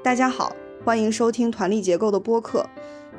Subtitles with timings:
[0.00, 0.54] 大家好，
[0.84, 2.64] 欢迎收听团力结构的播客。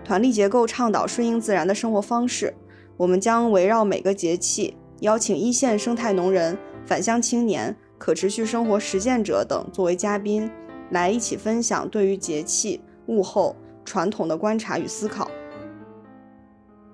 [0.01, 2.53] 团力结构倡导顺应自然的生活方式，
[2.95, 10.49] 我们将围绕每个节气，邀请一线生态农人、返乡青年、可持续生活实践者等作为嘉宾，
[10.91, 15.29] 来一起分享对于节气、物候、传统的观察与思考。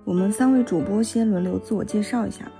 [0.04, 2.52] 我们三位主播先轮流自我介绍一下。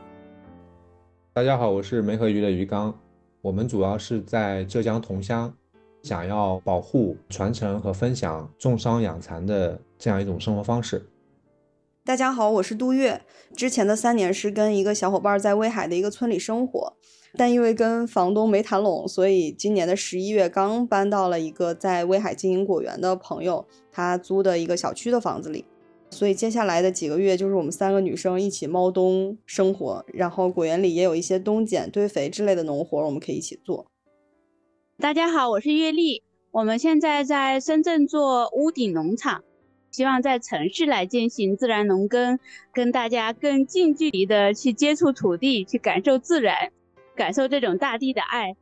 [1.34, 2.94] 大家好，我是梅河鱼的鱼缸，
[3.42, 5.52] 我们主要是在浙江桐乡。
[6.06, 11.10] 想要保护、传承和分享种桑养蚕的这样一种生活方式。
[12.04, 13.24] 大家好，我是杜月。
[13.56, 16.94] 之前的三年是跟一个小伙伴在威海的一个村里生活，
[17.36, 25.66] 但因为跟房东没谈拢，所以今年的十一月刚搬到了一个在威海经营果园的朋友他租的一个小区的房子里。
[26.12, 33.88] 所以接下来的几个月就是我们三个女生一起猫冬生活，然后果园里也有一些冬剪、堆肥之类的农活，我们可以一起做。
[34.98, 36.24] 大家好，我是月丽。
[36.52, 39.44] 我们现在在深圳做屋顶农场，
[39.92, 42.40] 希望在城市来进行自然农耕，
[42.72, 46.72] 跟大家更近距离的去接触土地，去感受自然，
[47.14, 48.56] 感受这种大地的爱。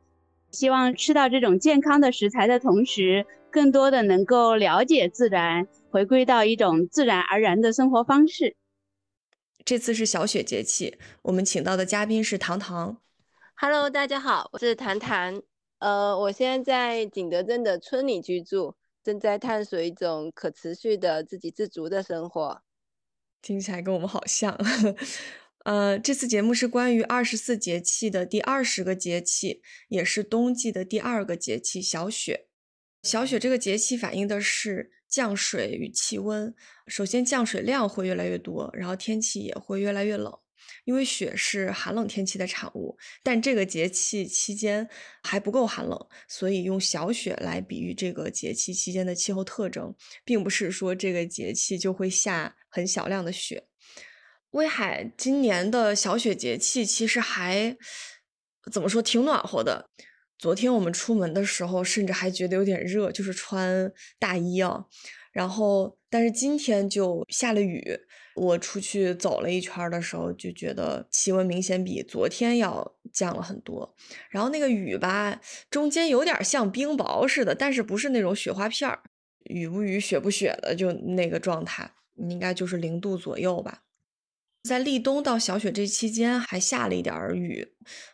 [0.50, 8.56] 希望吃到这种健康的食材的同时，更多的能够了解自然，回归到一种自然而然的生活方式。
[9.64, 12.98] 这次是小雪节气，我们请到的嘉宾是糖糖。
[13.54, 15.40] Hello，大家好，我是糖糖。
[15.84, 22.62] 呃，我现在在景德镇的村里居住，正在探索一种可持续的自给自足的生活。
[23.42, 24.58] 听起来跟我们好像。
[25.66, 32.46] 呃，这次节目是关于二十四节气的第二十个节气，也是冬季的第二个节气——小雪。
[33.02, 36.54] 小雪这个节气反映的是降水与气温。
[36.86, 40.38] 首先，降水量会越来越多，然后天气也会越来越冷。
[40.84, 44.88] 因为雪是寒冷天气的产物，但这个节气期间
[45.22, 53.64] 还不够寒冷，所以用小雪来比喻这个节气期间的气候特征，并不是说这个节气就会下很小量的雪。
[54.50, 57.76] 威海今年的小雪节气其实还
[58.70, 59.88] 怎么说挺暖和的，
[60.38, 64.84] 昨天我们出门的时候甚至还觉得有点热，就是穿大衣啊，
[65.32, 68.00] 然后但是今天就下了雨。
[68.34, 73.94] 我出去走了一圈的时候，就觉得气温明显比昨天要降了很多。
[74.30, 75.40] 然后那个雨吧，
[75.70, 79.00] 中间有点像冰雹似的，但是不是那种雪花片儿，
[79.44, 83.82] 雨不雨、雪不雪的，就那个状态，应该就是零度左右吧。
[84.68, 87.68] 在立冬到小雪这期间，还下了一点雨，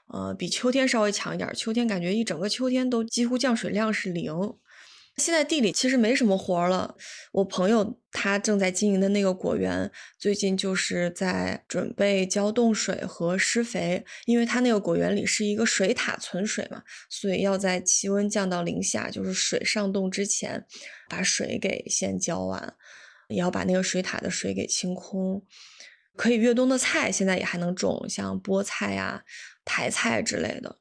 [0.09, 1.49] 呃，比秋天稍微强一点。
[1.55, 4.35] 秋天感觉一整个秋天都几乎降水量是零。
[5.21, 6.97] 现在地里其实没什么活了。
[7.33, 9.89] 我朋友他正在经营的那个果园，
[10.19, 20.65] 最近就是在准备浇冻水和施肥，因为他那个果园里是一个水塔存水嘛，所以要在气温降到零下，就是水上冻之前，
[21.09, 22.75] 把水给先浇完，
[23.29, 25.45] 也要把那个水塔的水给清空。
[26.17, 29.23] 可以越冬的菜现在也还能种，像菠菜呀、
[29.65, 30.80] 苔菜之类的。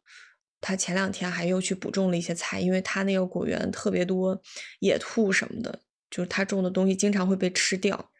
[0.62, 4.42] 他前两天还又去补种了一些菜，因为他那个果园特别多
[4.80, 8.12] 野兔什么的，就是他种的东西经常会被吃掉。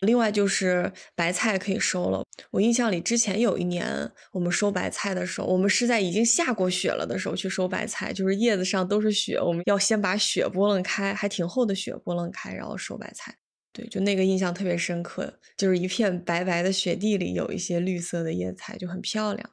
[0.00, 13.34] 另外就是白菜可以收了，我印象里之前有一年我们收白菜的时候，我们是在已经下过雪了的时候去收白菜，就是叶子上都是雪，我们要先把雪拨楞开，还挺厚的雪拨楞开，然后收白菜。
[13.72, 19.50] 对，就那个印象特别深刻，就是一片白白的雪地里有一些绿色的叶菜，就很漂亮。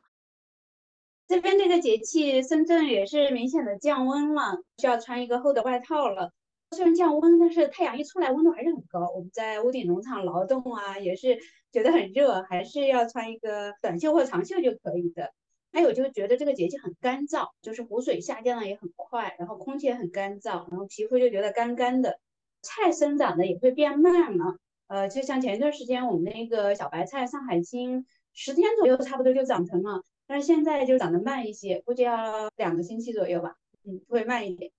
[1.32, 6.34] 这边这个节气，深圳也是明显的降温了，需要穿一个厚的外套了。
[6.72, 9.10] 虽然降温，但是太阳一出来，温度还是很高。
[9.16, 11.40] 我们在屋顶农场劳动啊，也是
[11.72, 15.32] 觉得很热，还是要穿一个短袖或长袖就可以的。
[15.72, 22.20] 还有就是觉得这个节气很干燥，就是湖水下降的也很快，然后空气也很干燥，然后皮肤就觉得干干的，
[22.62, 24.58] 菜生长的也会变慢了。
[24.88, 30.04] 呃，就像前一段时间我们那个小白菜上海青，十天左右差不多就长成了。
[30.28, 34.72] 但是现在就长得慢一些，估计要两个星期左右吧，嗯，会慢一点。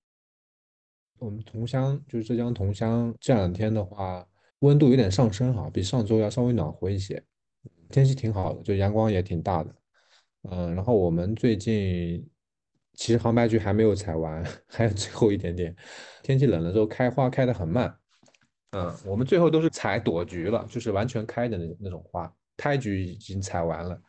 [1.19, 4.27] 我们桐乡就是浙江桐乡，这两天的话，
[4.61, 7.23] 温度有点上升哈，比上周要稍微暖和一些，
[7.91, 9.75] 天气挺好的，就阳光也挺大的，
[10.50, 12.29] 嗯，然后我们最近
[12.95, 15.77] 其实杭白菊还没有采完， 还有最后一点点，
[16.23, 17.95] 天气冷了之后开花开得很慢，
[18.71, 24.00] 嗯，我们最后都是采朵菊了，就是完全开的那那种花，胎菊已经采完了。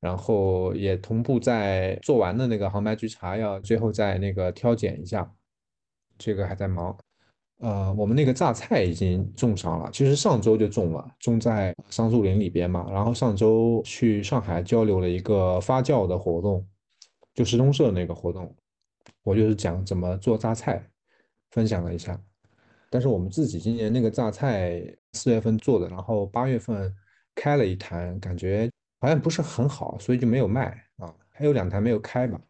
[0.00, 5.30] 然后也同步在做完的那个杭白菊茶，要最后再那个挑拣一下，
[6.18, 6.96] 这个还在忙。
[7.58, 12.90] 呃，我们那个榨菜已经种上了，其实上周就种了，种在桑树林里边嘛。
[12.90, 16.66] 然后上周去上海交流了一个发酵的活动，
[17.34, 18.56] 就石钟社那个活动，
[19.22, 20.82] 我就是讲怎么做榨菜。
[21.50, 22.16] 分享了一下。
[22.88, 24.80] 但是我们自己今年那个榨菜
[25.12, 26.94] 四月份做的，然后八月份
[27.34, 28.70] 开了一坛，感觉
[29.00, 30.66] 好像不是很好，所以就没有卖
[30.96, 31.12] 啊。
[31.30, 32.40] 还有两台没有开吧，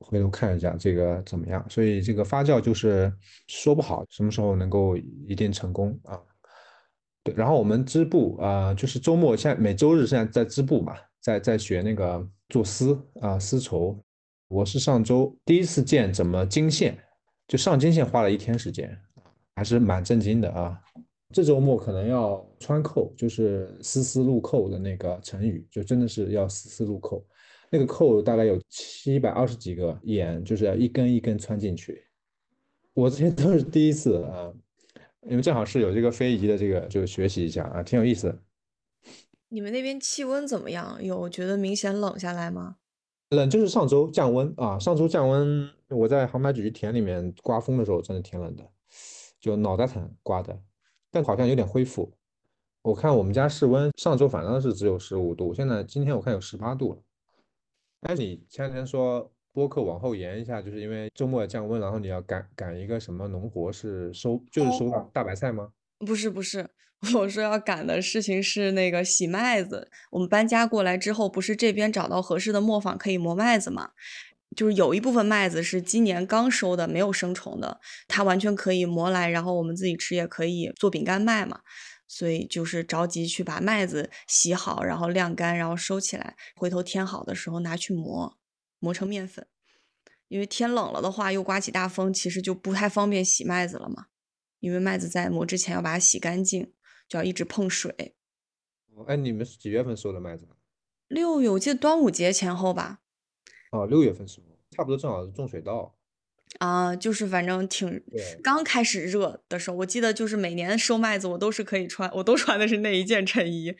[0.00, 1.64] 回头看一下这个怎么样。
[1.70, 3.12] 所以这个发酵就是
[3.46, 6.20] 说不好什么时候能够一定成功啊。
[7.22, 13.96] 对，然后我们织布啊，就是周末现在每周日现在在织布嘛，在在学那个做丝啊丝绸。
[14.48, 16.98] 我是上周第一次见怎么经线，
[17.46, 18.98] 就上经线花了一天时间。
[19.54, 20.80] 还是蛮震惊的啊！
[21.32, 27.26] 这周末可能要穿扣，就是丝丝入扣的那个成语，就真的是要丝丝入扣。
[27.70, 32.04] 那个扣大概有七百二十几个眼，就是要一根一根穿进去。
[32.92, 34.52] 我这些都是第一次啊，
[35.22, 38.38] 因为正好是有这个非遗的这个，就学习一下啊，挺有意思。
[39.48, 41.02] 你们那边气温怎么样？
[41.02, 42.76] 有觉得明显冷下来吗？
[43.30, 48.70] 冷就是上周降温啊，上周降温，我在杭白咀田里面刮风的时候，真的挺冷的。
[49.40, 50.56] 就脑袋疼刮的，
[51.12, 52.10] 但好像有点恢复。
[52.82, 56.98] 我看我们家室温上周反正是只有十五度，现在今天我看有十八度了。
[58.00, 65.70] 哎，你前两天说播客往后延一下，就是因为周末要降温，然后你要赶赶一个什么农活，是收就是收大白菜吗？
[65.98, 66.68] 不是不是，
[67.14, 69.88] 我说要赶的事情是那个洗麦子。
[70.10, 73.92] 我们搬家过来之后，不是这边找到合适的磨坊可以磨麦子吗？
[74.54, 81.60] 就是有一部分麦子是今年刚收的，没有生虫的，它完全可以磨来，然后我们自己吃，也可以做饼干卖嘛。
[82.06, 88.36] 所以就是着急去把麦子洗好，然后晾干，然后收起来，回头天好的时候拿去磨，
[88.78, 89.46] 磨成面粉。
[90.28, 94.06] 因为天冷了的话，又刮起大风，其实就不太方便洗麦子了嘛。
[94.60, 96.72] 因为麦子在磨之前要把它洗干净，
[97.08, 98.14] 就要一直碰水。
[99.06, 100.46] 哎，你们是几月份收的麦子？
[101.08, 103.01] 六月，我记得端午节前后吧。
[103.72, 104.40] 哦，六月份收，
[104.70, 105.94] 差不多正好是种水稻，
[106.58, 108.02] 啊，就是反正挺
[108.42, 113.74] 刚开始热的时候，我记得就是每年收麦子，我都是可以穿，我都穿的是那一件衬衣，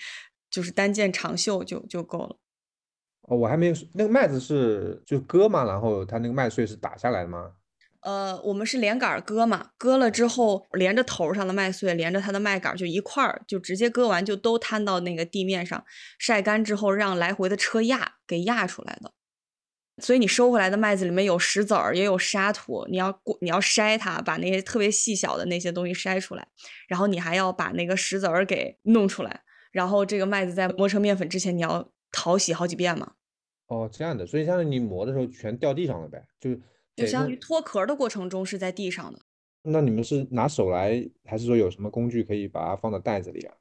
[0.51, 2.39] 就是单件长袖就就够了。
[3.29, 7.53] 哦，我还没有，那个麦子是就割嘛，然后它那个麦穗是打下来的吗？
[8.01, 15.85] 呃，我们是连杆割嘛，割了之后连着头上的麦穗，连着它的麦秆就一块儿，就直接割完就都摊到那个地面上，
[16.19, 19.13] 晒干之后让来回的车压给压出来的。
[20.03, 26.47] 所以你收回来的麦子里面有石子儿，也有沙土，你要过，你要筛它，把那些特别细小的那些东西筛出来，
[26.89, 33.13] 然后你还要把那个石子儿给弄出来，然后这个麦子在磨成面粉之前，你要淘洗好几遍嘛。
[33.69, 36.51] 哦，这样的，所以相当于你磨的时候全掉地上了呗，就
[36.97, 39.21] 就相当于脱壳的过程中是在地上的。
[39.63, 43.55] 那你们是拿手来，还是说有什么工具可以把它放到袋子里啊？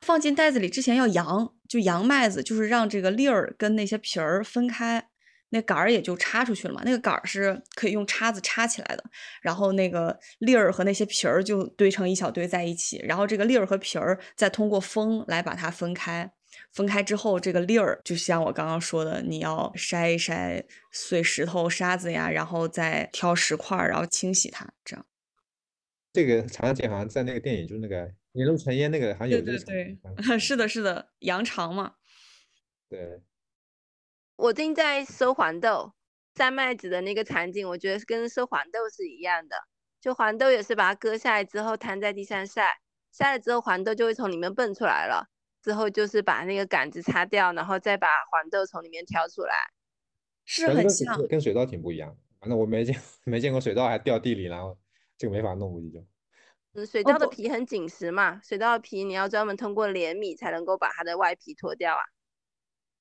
[0.00, 5.08] 放进袋子里之前要扬，就扬麦子，就是让这个粒儿跟那些皮儿分开。
[5.50, 9.04] 那杆儿也就插出去了嘛，那个杆儿是可以用叉子插起来的，
[9.42, 16.32] 然后那个粒儿和那些皮儿就堆成一小堆在一起，然后这个粒儿和皮儿再通过风来把它分开，
[16.72, 25.04] 分开之后这个粒儿就像我刚刚说的，你要筛一筛碎石头、沙子呀，然后再挑石块，然后清洗它，这样。
[26.12, 29.66] 这个场景好像在那个电影，就是那个《引路尘烟》那个，好像有这个场景。
[29.66, 29.96] 对
[30.26, 31.94] 对，是的，是的，羊肠嘛。
[32.90, 33.20] 对。
[34.40, 35.92] 我最近在收黄豆，
[36.34, 39.54] 晒麦子的那个场景，我觉得跟收黄豆是一样的。
[40.00, 42.78] 就黄豆也是把它割下来之后摊在地上晒，
[43.12, 45.28] 晒了之后黄豆就会从里面蹦出来了。
[45.62, 49.52] 之后就是把那个杆子擦掉，然后再把黄豆从里面挑出来，
[50.46, 51.28] 是很像。
[51.28, 52.16] 跟水稻挺不一样。
[52.40, 54.78] 反正我没见 没见过水稻还掉地里，然后
[55.18, 56.00] 这个没法弄，估计就。
[56.72, 62.00] 嗯，水稻的皮很紧实嘛，水稻的皮你要专门通过碾米才能够把它的外皮脱掉啊。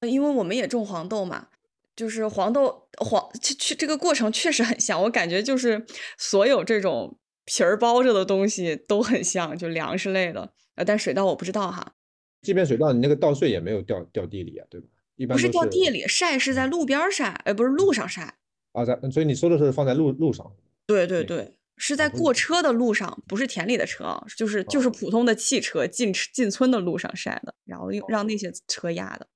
[0.07, 1.47] 因为我们也种黄豆嘛，
[1.95, 5.01] 就是黄豆黄，去去这个过程确实很像。
[5.03, 5.85] 我感觉就是
[6.17, 10.53] 所有这种皮儿包着的东西都很像，就粮食类的。
[10.75, 11.93] 呃，但水稻我不知道哈。
[12.41, 14.87] 即便水稻，你那个稻穗也没有掉掉地里啊，对吧？
[15.17, 18.35] 一般不是掉地里，晒是在路边晒，哎，不是路上晒。
[18.71, 20.49] 啊，在，所以你说的是放在路路上。
[20.87, 29.27] 对对对，是在过车的路上，不是田里的车，就是就是普通的汽车进进村的路上晒的，然后让那些车压的。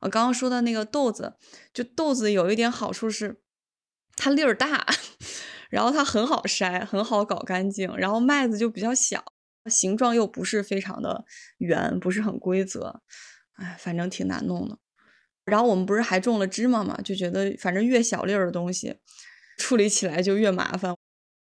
[0.00, 1.34] 我刚刚说的那个豆子，
[1.72, 3.40] 就豆子有一点好处是，
[4.16, 4.86] 它粒儿大，
[5.70, 7.94] 然后它很好筛，很好搞干净。
[7.96, 9.24] 然后麦子就比较小，
[9.66, 11.24] 形状又不是非常的
[11.58, 13.00] 圆，不是很规则，
[13.54, 14.78] 哎，反正挺难弄的。
[15.44, 18.96] 然后我们不是还种了芝麻嘛，就觉得反正越小粒儿的东西，
[19.58, 20.94] 处理起来就越麻烦。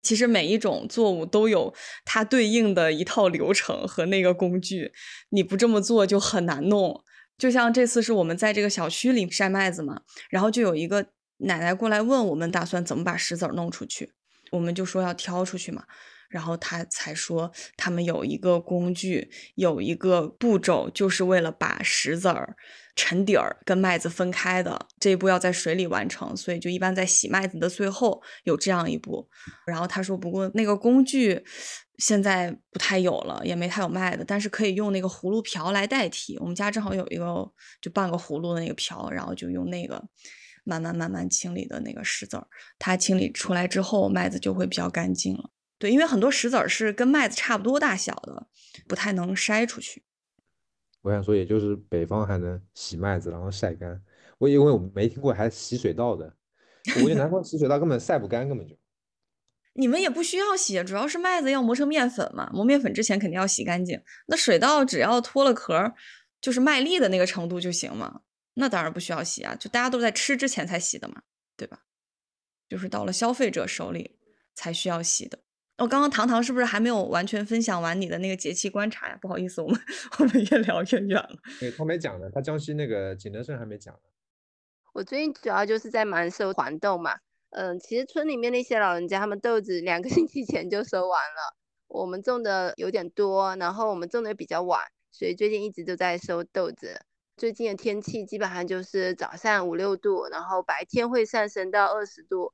[0.02, 1.74] 其实每一种作物都有
[2.06, 4.92] 它对应的一套流程和那个工具，
[5.30, 7.04] 你不这么做就很难弄。
[7.42, 11.04] 就像这次是我们在这个小区里晒麦子嘛，然后就有一个
[11.38, 14.12] 奶奶过来问我们打算怎么把石子儿弄出去，
[14.52, 15.84] 我们就说要挑出去嘛。
[16.30, 22.56] 然后她才说，他们有一个工具，有一个步骤，就是为了把石子儿、
[22.96, 29.28] 沉底儿跟麦子分开的这一步要在水里完成，所以就一般在洗麦子的最后有这样一步。
[29.66, 31.44] 然后她说，不过那个工具
[32.02, 36.36] 现在不太有了，也没太有卖的，但是可以用那个葫芦瓢来代替。
[36.40, 37.48] 我们家正好有一个
[37.80, 40.04] 就半个葫芦的那个瓢，然后就用那个
[40.64, 42.48] 慢慢慢慢清理的那个石子儿，
[42.80, 45.52] 它清理出来之后，麦子就会比较干净了。
[45.78, 48.48] 对，因为很多石子儿是跟麦子差不多大小的，
[48.88, 50.04] 不太能筛出去。
[51.04, 54.02] 我想说，也就是北方还能洗麦子，然后晒干。
[54.40, 56.36] 我因为我没听过还洗水稻的，
[56.96, 58.76] 我觉得 南方洗水稻根本晒不干，根本就。
[59.74, 64.02] 你们也不需要洗，主要是麦子要磨成面粉嘛，磨面粉之前肯定要洗干净。
[64.28, 65.94] 那水稻只要脱了壳，
[66.42, 68.22] 就是麦粒的那个程度就行嘛，
[68.56, 71.22] 那当然不需要洗啊，就大家都在吃之前才洗的嘛，
[71.56, 71.84] 对吧？
[72.68, 74.18] 就是到了消费者手里
[74.54, 75.40] 才需要洗的。
[75.78, 79.18] 我刚刚糖糖是不是还没有完全分享完你的那个节气观察呀？
[79.22, 79.82] 不好意思，我们
[80.20, 81.36] 我们越聊越远了。
[81.60, 84.02] 对他没讲呢，他江西那个景德镇还没讲呢。
[84.94, 87.18] 我最近主要就是在忙收黄豆嘛。
[87.52, 91.56] 嗯，其实村里面那些老人家，他们豆子两个 星期前就收完了。
[91.88, 94.82] 我们种的有点多，然后我们种的也比较晚，
[95.12, 97.02] 所以最近一直都在收豆子。
[97.36, 102.54] 最近的天气基本上就是早上五六度，然后白天会上升到二十度，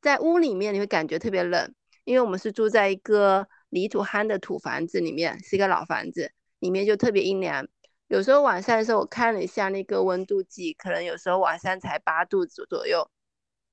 [0.00, 1.72] 在屋里面你会感觉特别冷。
[2.02, 7.68] 因为我们是住在一个泥土夯的土房子里面，是一个老房子，里面就特别阴凉。
[8.08, 13.08] 有时候晚上的时候，我看了一下那个温度计，可能有时候晚上才八度左左右。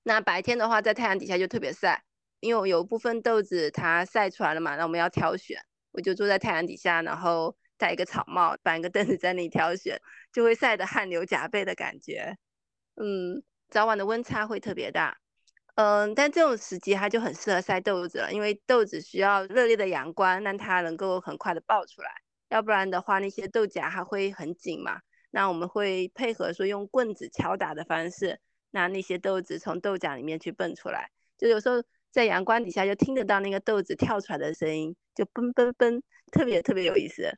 [0.10, 2.04] 那白天的话，在太阳底下就特别晒，
[2.40, 5.62] 因为有部分豆子它晒出来了嘛，那我们要挑选，
[5.92, 10.02] 我就坐在太阳底下，然后戴一个草帽，搬一个凳子在那里挑选，
[10.34, 12.36] 就会晒得汗流浃背的感觉。
[12.96, 15.20] 嗯，早晚的温差会特别大。
[15.76, 22.10] 嗯，但这种时机它就很适合晒豆子了，因为豆子需要热烈的阳光，让它能够很快的爆出来，
[22.50, 25.02] 要不然的话那些豆荚还会很紧嘛。
[25.30, 28.40] 那我们会配合说用棍子敲打的方式，
[28.72, 31.10] 让那些豆子从豆荚里面去蹦出来。
[31.38, 37.38] 就有时候在阳光底下就听得到那个豆子跳出来的声音，就嘣嘣嘣，特别特别有意思。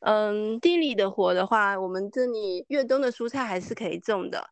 [0.00, 4.50] 嗯，地里的活的话，我们这里越冬的蔬菜还是可以种的。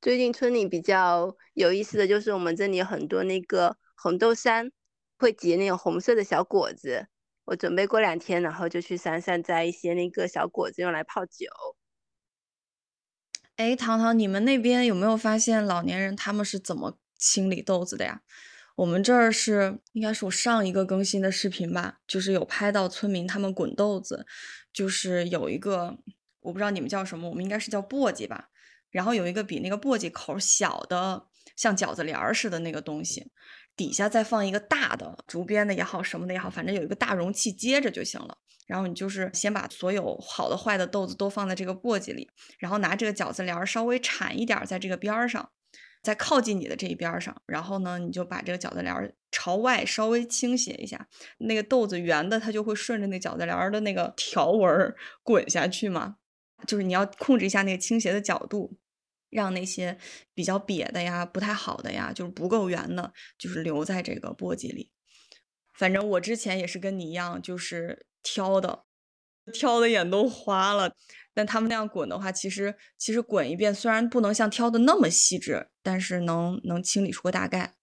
[0.00, 4.70] 最近村里比较有意思的就是，我们这里有很多那个红豆杉，
[5.18, 7.06] 会结那种红色的小果子。
[7.46, 11.46] 我准备过两天，然后就去山上摘一些那个小果子，用来泡酒。
[13.60, 18.22] 哎，糖糖，你们那边有没有发现老年人他们是怎么清理豆子的呀？
[18.74, 24.24] 我们这儿是应该是我上一个更新的视频吧，就是有拍到村民他们滚豆子，
[24.72, 25.98] 就是有一个
[26.40, 28.48] 我不知道你们叫什么，我们应该是叫簸箕吧。
[28.88, 33.30] 然后有一个比那个簸箕口小的，像饺子帘儿似的那个东西，
[33.76, 38.38] 底下再放一个大的竹编的也好，什么的也好，反正有一个大容器接着就行了。
[38.70, 45.50] 然后你就是先把所有好的、坏的豆子都放在这个簸箕里，然后拿这个饺子帘儿稍微铲一点，在这个边儿上，
[46.04, 51.08] 在靠近你的这一边上，然后呢，你就把这个饺子帘儿朝外稍微倾斜一下，
[51.38, 56.18] 那个豆子圆的，它就会顺着那饺子帘儿的那个条纹 滚下去嘛。
[56.64, 58.76] 就是你要控制一下那个倾斜的角度，
[59.30, 59.98] 让那些
[60.32, 64.92] 比较瘪的呀、不太好的呀，就是不够圆的，就是留在这个簸箕里。
[65.74, 68.84] 反正我之前也是跟你一样，就是挑的，
[69.52, 70.94] 挑的眼都花了。
[71.32, 77.74] 但他们那样滚的话，其实其实滚一遍，虽然不能像挑的那么细致，但是能能清理出个大概。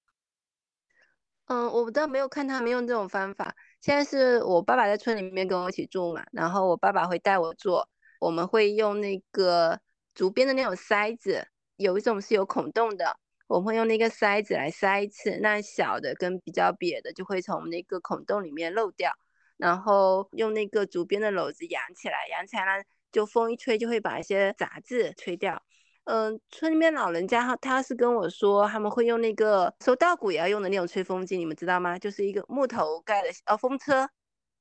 [1.46, 3.56] 嗯，我倒没有看他们用这种方法。
[3.80, 7.88] 现在是我爸爸在村里面跟我一起住嘛，然后我爸爸会带我做。
[8.20, 9.80] 我们会用那个
[10.14, 13.18] 竹编的那种筛子，有一种是有孔洞的，
[13.48, 19.16] 我们会用那个筛子来筛一次，那小的跟比较瘪的就会从那个孔洞里面漏掉，
[19.58, 25.62] 然后用那个竹编的篓子扬起来，扬起来呢，就风一吹就会把一些杂质吹掉。
[26.06, 32.00] 嗯，村里面老人家他他是跟我说，他们会用那个收稻谷也要用的那种吹风机，你们知道吗？
[32.00, 34.10] 就是一个木头盖的呃风车。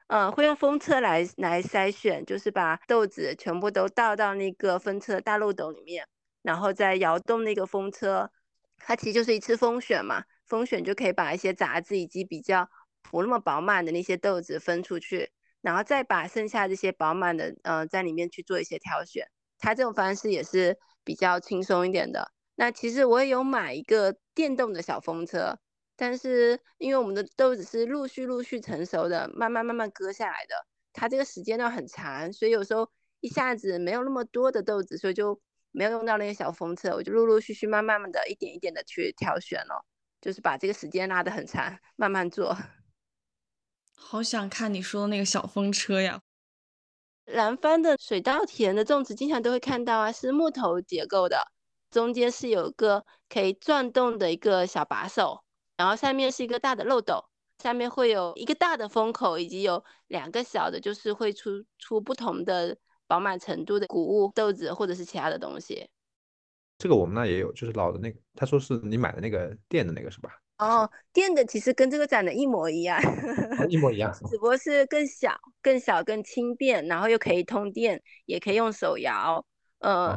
[0.09, 6.07] 嗯，会用风车来来筛选，就是把豆子全部都倒到那个风车大漏斗里面，
[6.43, 8.31] 然后再摇动那个风车，
[8.79, 12.69] 它其实就是一次风选嘛，风选就可以把一些杂质以及比较
[13.10, 19.26] 不那么饱满的那些豆子分出去，然后再把剩下这些饱满的，嗯，在里面去做一些挑选。
[19.58, 22.32] 它这种方式也是比较轻松一点的。
[22.54, 25.58] 那其实我也有买一个电动的小风车。
[25.98, 30.54] 但是因为我们的豆子是陆续陆续成熟的，慢慢慢慢割下来的，
[30.92, 35.40] 它这个时间段很长，所以有时候一下子没有那么多的豆子，所以就
[35.72, 39.86] 没有用到那个小风车，我就陆陆续续慢慢慢的一点一点的去挑选了。
[40.20, 42.54] 就是把这个时间拉得很长，慢慢做。
[43.97, 46.21] 好想看你说的那个小风车呀！
[47.25, 51.50] 南方的水稻田的粽子经常都会看到啊，是木头结构的，
[51.91, 55.43] 中间是有个可以转动的一个小把手，
[55.76, 57.25] 然后下面是一个大的漏斗，
[57.59, 62.76] 下面会有一个大的风口，以及有两个小的，就是会出出不同的
[63.09, 65.91] 饱满程度的谷物、豆子或者是其他的东西。
[66.79, 70.31] 这个我们那也有，就是老的那个，他说是你买的那个店的那个是吧？
[70.58, 72.98] 哦，电的其实跟这个长得一模一样，
[73.68, 79.44] 一模一样， 只不过是更小、更小、更轻便，然后又可以通电，也可以用手摇。
[79.80, 80.16] 呃，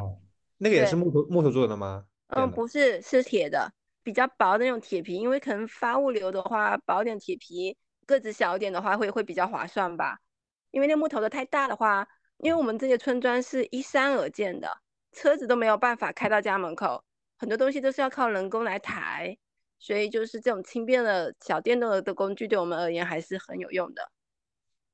[0.57, 2.05] 那个也是木头木头做的吗？
[2.27, 10.19] 嗯，不是，是铁的，比较薄的那种铁皮，因为可能发物流的话，薄点铁皮，个子小一点的话会会比较划算吧。
[10.71, 14.77] 因为那木头的太大的话，因为我们这些村庄是依山而建的，
[15.11, 17.03] 车子都没有办法开到家门口，
[17.37, 19.37] 很多东西都是要靠人工来抬。
[19.79, 24.11] 所以就是这种轻便的小电动的工具，对我们而言还是很有用的。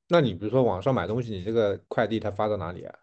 [0.08, 3.00] 那你比如说网上买东西，你这个快递它发到哪里啊？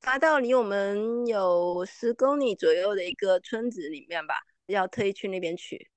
[0.00, 4.34] 发到离我们有十公里左右的一个村子里面吧，
[4.66, 5.88] 要特意去那边取。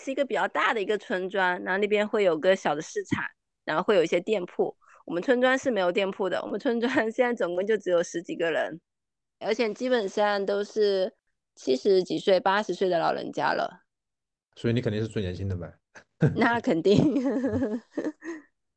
[0.00, 3.24] 是一个比较大的一个村庄，然后那边会有个小的市场，
[3.64, 4.76] 然后会有一些店铺。
[5.04, 8.80] 我们村庄是没有店铺的，我们村庄现在总共就只有十几个人，
[9.40, 11.12] 而且基本上都是
[11.56, 13.82] 七十几岁、八十岁的老人家了。
[14.58, 15.72] 所以你肯定是最年轻的呗？
[16.34, 16.98] 那肯定。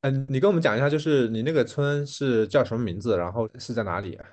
[0.01, 4.23] 嗯，你跟我们讲一下，就是你那个村是叫什么名字，然后是在哪里啊？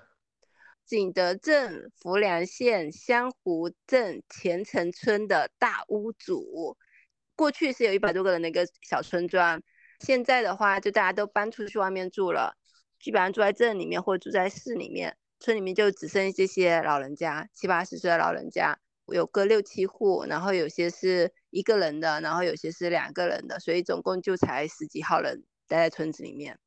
[0.85, 6.77] 景德镇浮梁县香湖镇前城村的大屋主。
[7.35, 9.63] 过去是有一百多个人的一个小村庄，
[10.01, 12.55] 现在的话就大家都搬出去外面住了，
[13.01, 18.79] 基本上住在镇里面或者住在市里面，村里面就只剩这些老人家，七八十岁的老人家。
[19.15, 26.59] 有个六七户，然后有些是一个人的，然后有些是两个人的，所以总共就才十几号人待在村子里面。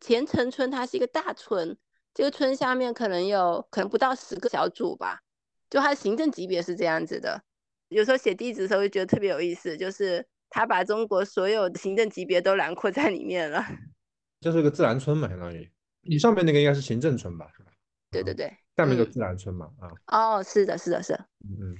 [0.00, 1.76] 前城村它是一个大村，
[2.14, 5.20] 这个村下面可能有可能不到十个小组吧，
[5.68, 7.42] 就它的行政级别是这样子的。
[7.88, 13.64] 有时候写地址的时候就觉得特别有意思，就是它把中国所有的行政级别都囊括在里面了。
[14.40, 15.70] 这是个自然村嘛，相当于
[16.02, 17.72] 你上面那个应该是行政村吧，是吧？
[18.10, 18.56] 对对对。
[18.76, 19.70] 下面就自然村嘛，
[20.06, 21.12] 啊，哦，是的，是的，是，
[21.44, 21.76] 嗯，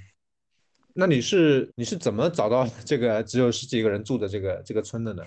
[0.93, 5.23] 那你是你是怎么找到 这个只有十几个人住的这个这个村的呢？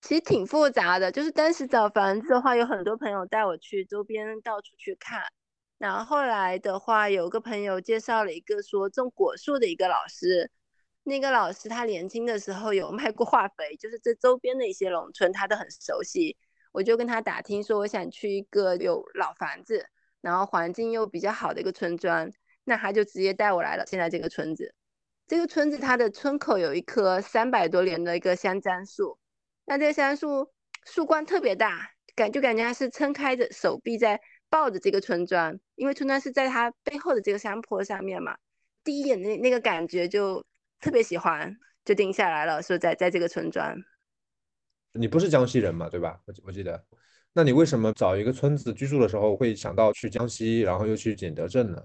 [0.00, 5.22] 其实挺复杂的，就是当时找房子的话，有很多朋友带我去周边到处去看，
[5.78, 10.50] 然后后来的话，有个朋友介绍了一个说种果树的一个老师，
[11.04, 16.36] 那个老师他年轻的时候有卖过化肥，就是这周边的一些农村他都很熟悉，
[16.72, 19.86] 我就跟他打听说我想去一个有老房子。
[20.24, 22.32] 然后环境又比较好的一个村庄，
[22.64, 23.84] 那他就直接带我来了。
[23.86, 24.74] 现在这个村子，
[25.26, 29.18] 这个村子它的村口有一棵三百多年的一个香樟树，
[29.66, 30.50] 那这个香树
[30.86, 38.34] 树冠特别大，感就感觉它是撑开着手臂在抱着这个村庄，因为村庄是在它背后的这个山坡上面嘛。
[38.82, 40.42] 第一眼那那个感觉就
[40.80, 43.76] 特别喜欢，就定下来了，说在在这个村庄。
[44.92, 46.18] 你不是江西人嘛，对吧？
[46.24, 46.82] 我我记得。
[47.36, 51.82] 那你为什么找一个村子居住的时候会想到去江西，然后又去景德镇呢？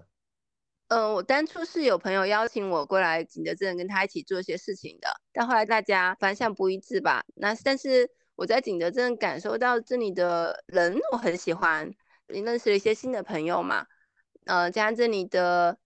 [0.90, 7.24] 嗯，我当初是有朋友邀请我过来景德镇跟他一起做一些事情的，但后来大家方向不一致吧。
[7.36, 11.92] 那但是我在景德镇感受到这里的人我很喜欢，
[12.28, 13.86] 也认识了一些新的朋友嘛。
[14.46, 15.78] 呃，加上这里的，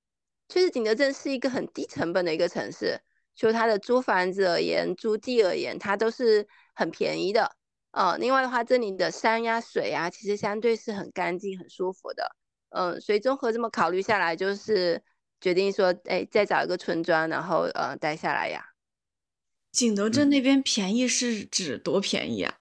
[0.49, 2.99] 确实景德镇是一个很低成本的一个城市，
[3.33, 7.55] 就它的租房子而言，租地而言，它都是很便宜的。
[7.93, 12.35] 呃，另外的话，这里的山呀、水呀，其实相对是很干净、很舒服的。
[12.69, 14.99] 嗯，所以综合这么考虑下来，就是
[15.39, 18.65] 决定说，哎，再找一个村庄，然后呃待下来呀。
[19.71, 22.57] 景德镇那边便宜是指多便宜啊？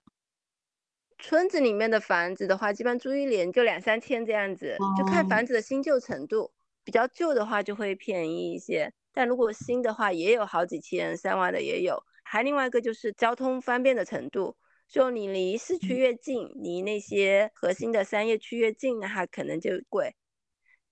[1.19, 6.53] 村子里面的房子的话，基本租一年就两三千这样子，就看房子的新旧程度。
[6.85, 12.05] 比较旧的话就会便宜一些，但如果新的话，也有好几千、三万的也有。
[12.23, 14.57] 还另外一个就是交通方便的程度。
[14.93, 20.15] 就你离市区越近，离那些核心的商业区越近，那它可能就贵。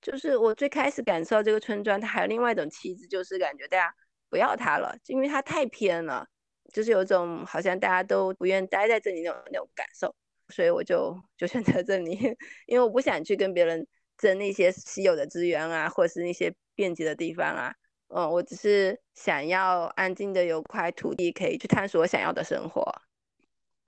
[0.00, 3.94] 就是我最开始感受这个村庄，它还有另外一种气质，就是感觉大家
[4.30, 6.26] 不要它了，就因为它太偏了，
[6.72, 10.16] 就是有种好像大家都不愿待在这里那种那种感受。
[10.48, 12.18] 所以我就就选择这里，
[12.66, 13.86] 因为我不想去跟别人
[14.16, 17.74] 争那些稀有的资源啊，或者是那些便捷的地方啊。
[18.08, 22.82] 嗯，我只是想要安静的有块土地，可以去探索我想要的生活。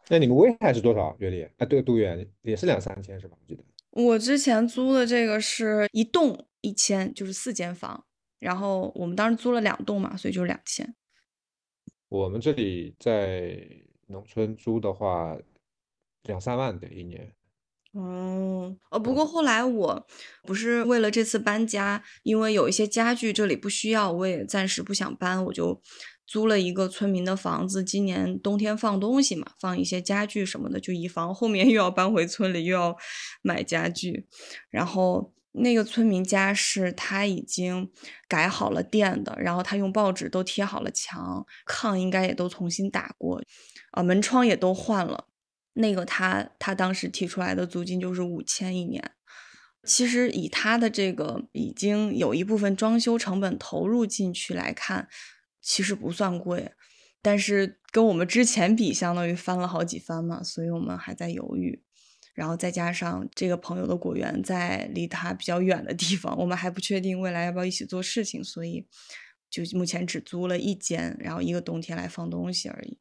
[0.08, 1.42] 那你们威海是多少月历？
[1.58, 3.36] 啊，对，度远也是两三千是吧？
[3.40, 8.04] 我记得我之前租的这个是一栋一千，就是四间房，
[8.38, 10.94] 然后我们当时租了两栋嘛，所以就是两千。
[12.08, 13.58] 我们这里在
[14.08, 15.36] 农村租的话，
[16.24, 17.32] 两三万得一年。
[17.92, 20.06] 哦，呃，不过后来我
[20.44, 25.78] 不是为了这次搬家，因为有一些家具这里不需要，我也暂时不想搬，我就
[26.32, 27.84] 租了一个村民的房子。
[27.84, 32.96] 今年冬天放东西嘛，放一些家具什么的，就以防后面 又要搬回村里又要
[33.42, 34.26] 买家具。
[34.70, 37.90] 然后那个村民家是他已经
[38.26, 43.42] 改好了电的，然后他用报纸都贴好了墙，炕应该也都重新打过，
[43.90, 45.26] 啊，门窗也都换了。
[45.74, 49.12] 那个他他当时提出来的租金就是五千一年，
[49.84, 55.08] 其实以他的这个已经有一部分装修成本投入进去来看，
[55.62, 56.72] 其实不算贵，
[57.22, 61.82] 但是跟我们之前比，相当于翻了好几番嘛，所以我们还在犹豫。
[62.34, 68.86] 然后再加上这个朋友的果园在离他比较远的地方，我们还不确定未来要不要一起做事情，所以
[69.50, 72.98] 就目前只租了一间，然后一个冬天来放东西而已。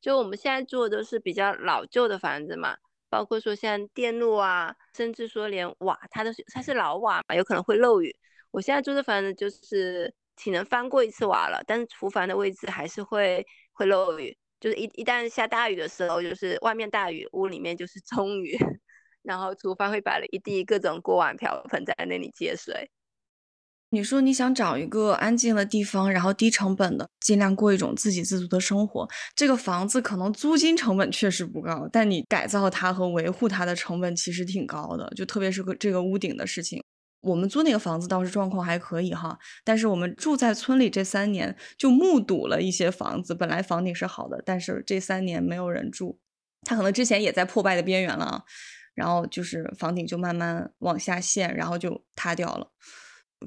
[0.00, 2.78] 就我们现在住的都是比较老旧的房子嘛，
[3.10, 8.16] 包括说像电路啊，甚至说连瓦，它都是它是老瓦嘛，有可能会漏雨。
[8.50, 18.56] 我现在住的房子就是体能翻过一次瓦了，但是厨房的位置还是会会漏雨，就是一一旦下大雨的时候，就是外面大雨，屋里面就是中雨，
[19.22, 22.88] 然后厨房会摆了一地各种锅碗瓢盆在那里接水。
[23.90, 29.08] 你说你想找一个安静的地方，然后低成本的，尽量过一种自给自足的生活。
[29.36, 35.08] 这个房子可能租金成本确实不高，但你改造它和维护它的成本其实挺高的。
[35.14, 36.82] 就特别是个这个屋顶的事情，
[37.26, 46.20] 我们租那个房子倒是状况还可以哈，但是我们住在村里这三年，就目睹了一些房子本来房顶是好的，但是这三年没有人住，
[46.62, 48.42] 它可能之前也在破败的边缘了啊，
[48.94, 52.68] 然后就是房顶就慢慢往下陷，然后就塌掉了。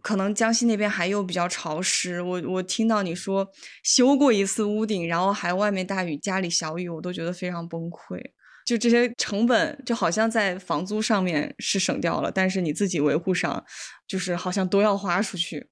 [0.04, 3.48] 可能江西那边还有比较潮湿，我我听到你说
[3.84, 8.22] 修过一次屋顶，然后还外面大雨，家里小雨，我都觉得非常崩溃。
[8.70, 13.66] 就这些成本，就好像在房租上面是省掉了，但是你自己维护上，
[14.08, 15.70] 就是好像都要花出去。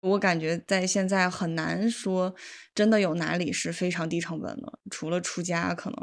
[0.00, 2.34] 我感觉在现在很难说
[2.74, 5.98] 真的有哪里是非常低成本的，除了出家可能。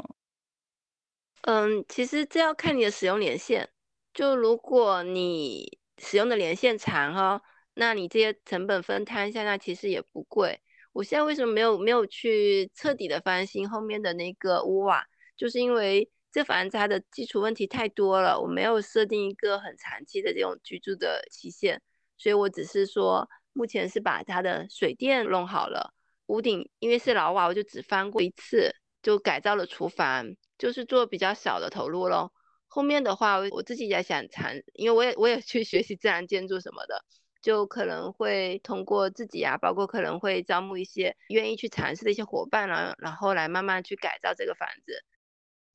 [1.42, 3.68] 嗯，其实这要看你的使用年限，
[4.12, 5.78] 就如果你。
[5.96, 7.40] 使用的连线长哈，
[7.74, 10.60] 那你这些成本分摊下来其实也不贵。
[10.92, 21.80] 我现在为什么没有没有去彻底的翻新后面的那个屋瓦，就是因为这房子它的基础问题太多了，我没有设定一个很长期的这种居住的期限，
[22.18, 25.94] 所以我只是说目前是把它的水电弄好了，
[26.26, 32.32] 屋顶因为是老瓦，我就只翻过一次，就改造了厨房，就是做比较小的投入咯。
[32.66, 37.04] 后面的话，我自己也想尝，因为我也我也去 学习自然建筑什么的，
[37.42, 45.04] 就可能会通过自己啊，包括可能会招募一些愿意去尝试的一些伙伴了，然后来慢慢去改造这个房子，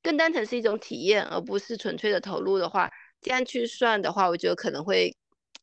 [0.02, 5.16] 更单纯是一种体验，而不是纯粹的投入的话，这样去算的话，我觉得可能会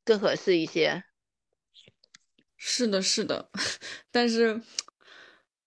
[0.03, 1.03] 更合适一些。
[2.55, 3.49] 是的，是的，
[4.11, 4.61] 但是，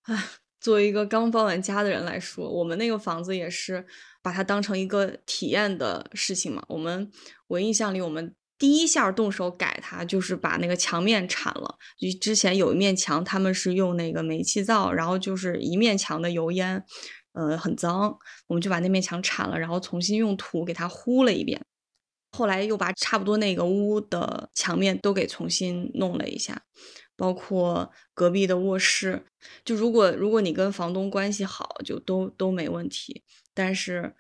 [0.03, 0.25] 唉。
[0.61, 3.87] 作为一个刚搬完家的人来说，我们那个房子也是
[4.21, 6.63] 把它当成一个体验的事情嘛。
[6.69, 7.11] 我们
[7.47, 11.79] 我印象里，我们第一下动手改它，就是把那个墙面铲了。
[11.99, 16.85] 就之前有一面墙，他们是用那个煤气灶，然后就是一面墙的油烟，
[17.33, 18.17] 呃，很脏，
[18.47, 21.61] 我们就把那面墙铲了，然后重新用土给它糊了一遍。
[22.33, 26.63] 后来又把差不多那个屋的墙面都给重新弄了一下。
[27.17, 29.27] 包括隔壁的卧室，
[29.63, 33.23] 就如果如果你跟房东关系好，就都都没问题。
[33.53, 34.15] 但是，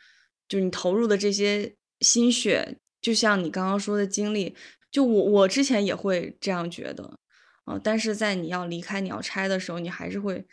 [0.46, 4.54] 就你投入的这些心血，就像你刚刚说的经历，
[4.90, 7.18] 就我我之前也会这样觉得，
[7.64, 10.46] 啊，但是在你要离开、你要拆的时候，你还是会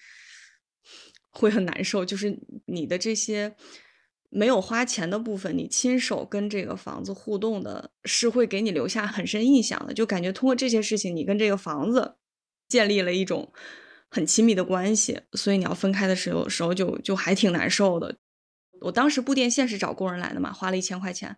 [1.37, 2.03] 会很难受。
[2.03, 3.55] 就是你的这些
[4.29, 9.93] 没有花钱的部分，你亲手跟这个房子互动的，是会给你留下很深印象的。
[9.93, 12.15] 就感觉通过这些事情，你跟这个房子。
[12.69, 13.53] 建立了一种
[14.09, 18.17] 很亲密的关系，所以你要分开的时候，时候就就还挺难受的。
[18.81, 21.37] 我当时布电线是找工人来的嘛，花了一千块钱，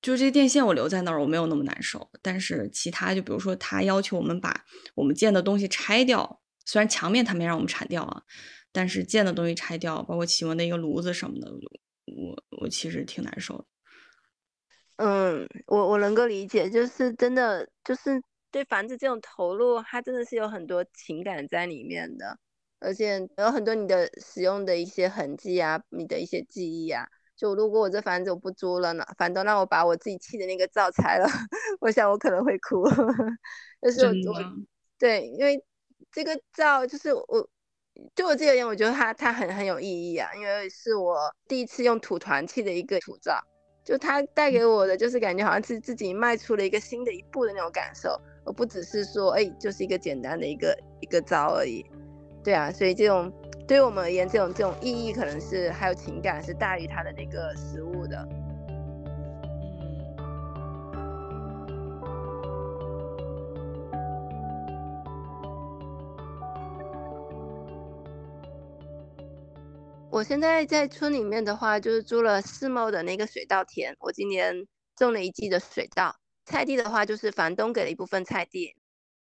[0.00, 2.08] 就这电线我留在那儿，我没有那么难受。
[2.22, 8.22] 但是其他，就比如说他要求我们把我们建的东西拆掉，虽然墙面他没让我们铲掉啊，
[8.78, 11.50] 但是建的东西拆掉，包括启蒙的一个炉子什么的，
[12.06, 13.64] 我我其实挺难受的。
[14.98, 18.22] 嗯，我我能够理解，就是真的就是。
[18.50, 22.38] 对房子这种投入，它真的是有很多情感在里面的，
[22.80, 27.06] 而且有很多你的使用的一些痕迹啊，你的一些记忆啊。
[27.36, 31.26] 就如果我这房子我不租了呢，房东让我把我自己砌的那个灶拆了，
[31.80, 32.88] 我想我可能会哭。
[33.82, 34.42] 就是我，
[34.98, 35.62] 对，因为
[36.10, 37.50] 这个灶就是我，
[38.14, 43.42] 对我自己而言，我觉得它它很很有意义啊，因为是我第一次用土团器的一个土灶，
[43.84, 51.84] 就它带给我的就是感觉好像是自己迈出了一个新的一步的那种感受，而不只是说哎就是一个简单的一个一个灶而已。
[52.44, 53.32] 对啊，所以这种
[53.66, 58.26] 对于我们而言，这种这种意义可能是还有情感是大于它的那个食物的。
[70.18, 73.94] 我现在在村里面的话，就是租了世茂的那个水稻田。
[74.00, 78.74] 我今年种了一季的水稻，菜地的话就是房东给了一部分菜地，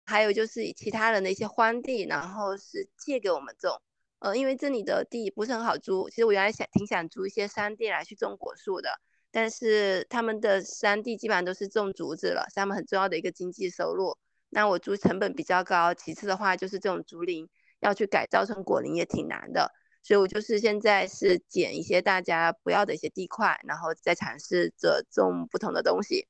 [0.07, 3.79] 还有就是其他人的一些荒地，然后是借给我们种。
[4.17, 8.89] 呃，因为这里的地不是很好租，其实我原来想挺想租一些山地来去种果树的，
[9.29, 14.17] 但是他们的山地基本上都是种竹子了，是他们很重要的一个经济收入。
[14.49, 17.47] 那我租成本比较高，其次的话就是这种竹林
[17.81, 19.71] 要去改造成果林也挺难的。
[20.07, 26.25] 所以我就是现在是捡一些大家不要的一些地块，然后再尝试着种不同的东西。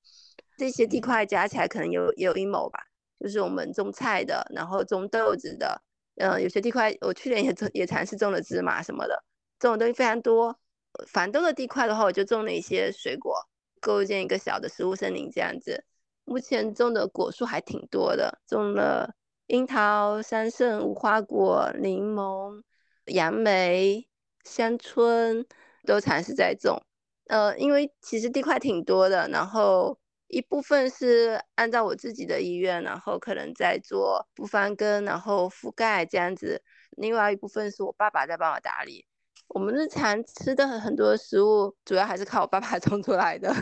[0.57, 2.79] 这些地块加起来可能有也有一亩吧，
[3.19, 5.79] 就是我们种菜的，然后种豆子的，
[6.15, 9.23] 嗯，有些地块我去年也种也尝试种了芝麻什么的，
[9.59, 10.57] 这种东西非常多。
[11.05, 13.35] 繁多的地块的话，我就种了一些水果，
[13.79, 15.83] 构建一个小的食物森林这样子。
[16.25, 19.13] 目前种的果树还挺多的，种了
[19.45, 22.63] 樱桃、桑葚、无花果、柠檬。
[23.07, 24.07] 杨梅、
[24.43, 25.45] 香椿
[25.85, 26.81] 都尝试在种，
[27.27, 36.61] 呃，因为其实地块挺多的，然后一部分是按照我自己的意愿，然后可能在做不翻耕，然后覆盖这样子，
[36.97, 39.05] 另外一部分是我爸爸在帮我打理。
[39.47, 43.53] 我们日常吃的很多食物，主要还是靠我爸爸 种出来的。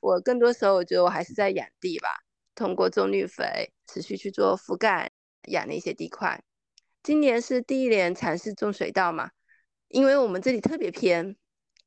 [0.00, 2.08] 我更多时候我觉得我还是在养地吧，
[2.54, 5.10] 通过种绿肥，持续去做覆盖，
[5.48, 6.42] 养那些地块。
[7.04, 9.30] 今年是第一年尝试种水稻嘛，
[9.88, 11.36] 因为我们这里特别偏，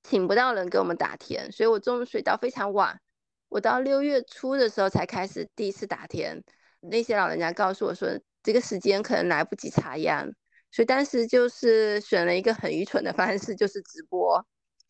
[0.03, 3.01] 请不到人给我们打田，所以我种水稻非常晚。
[3.49, 6.43] 我到六月初的时候才开始第一次打田。
[6.81, 8.09] 那些老人家告诉我说，
[8.43, 10.31] 这个时间可能来不及插秧，
[10.69, 14.45] 所以当时就是选了一个很愚蠢的方式，就是直播，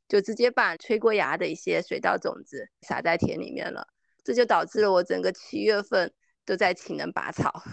[0.10, 3.88] 就直接把吹过芽的一些水稻种子撒在田里面了。
[4.26, 6.12] 这就导致了我整个七月份
[6.44, 7.64] 都在请人拔草。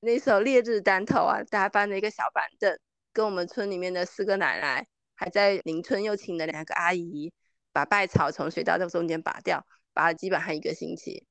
[0.00, 2.78] 那时候烈日当头啊，大家搬着一个小板凳，
[3.12, 7.32] 跟我们村里面的四个奶奶，还在邻村又请了两个阿姨，
[7.70, 11.26] 把稗草从水稻的中间拔掉，拔了基本上一个星期。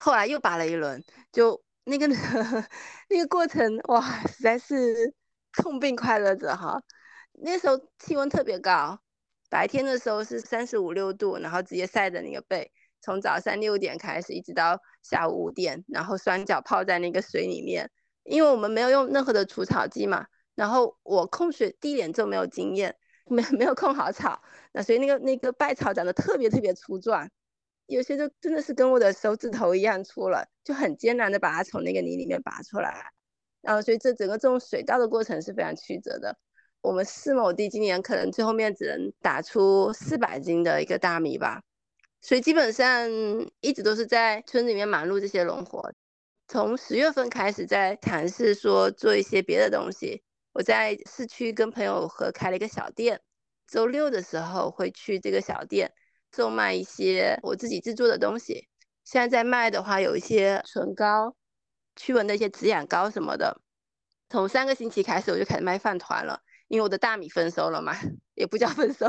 [0.00, 2.08] 后来又拔了一轮，就那个
[3.08, 5.14] 那个过程哇，实在是
[5.52, 6.82] 痛并快乐着哈。
[7.34, 9.00] 那时候气温特别高，
[9.48, 17.88] 白天的时候是三十五六度，然后直接晒着那个背，从早上六点开始一直到下午五点，然后双脚泡在那个水里面。
[18.24, 27.28] 因为我们没有用任何的除草剂嘛，然后我控水地点就没有经验，没 没有控好草，那所以那个那个稗草长得特别特别粗壮，
[27.86, 33.10] 有些就真的是跟我的手指头一样粗了，就很艰难的把它从那个泥里面拔出来，
[33.62, 36.36] 然后所以这整个种水稻的过程是非常曲折的。
[36.82, 41.62] 我们四亩地今年可能最后面只能打出四百斤的一个大米吧，
[42.22, 43.10] 所以基本上
[43.60, 45.92] 一直都是在村里面忙碌这些农活。
[46.50, 50.20] 从十月份开始，在尝试说做一些别的东西。
[50.50, 53.20] 我在市区跟朋友合开了一个小店，
[53.68, 55.92] 周六的时候会去这个小店
[56.34, 58.66] 售卖一些我自己制作的东西。
[59.04, 61.36] 现在在卖的话，有一些唇膏、
[61.94, 63.60] 驱蚊的一些止痒膏什么的。
[64.28, 67.96] 从三个星期开始，我就开始卖饭团了，因为我的大米丰收了嘛，
[68.34, 69.08] 也不叫丰收，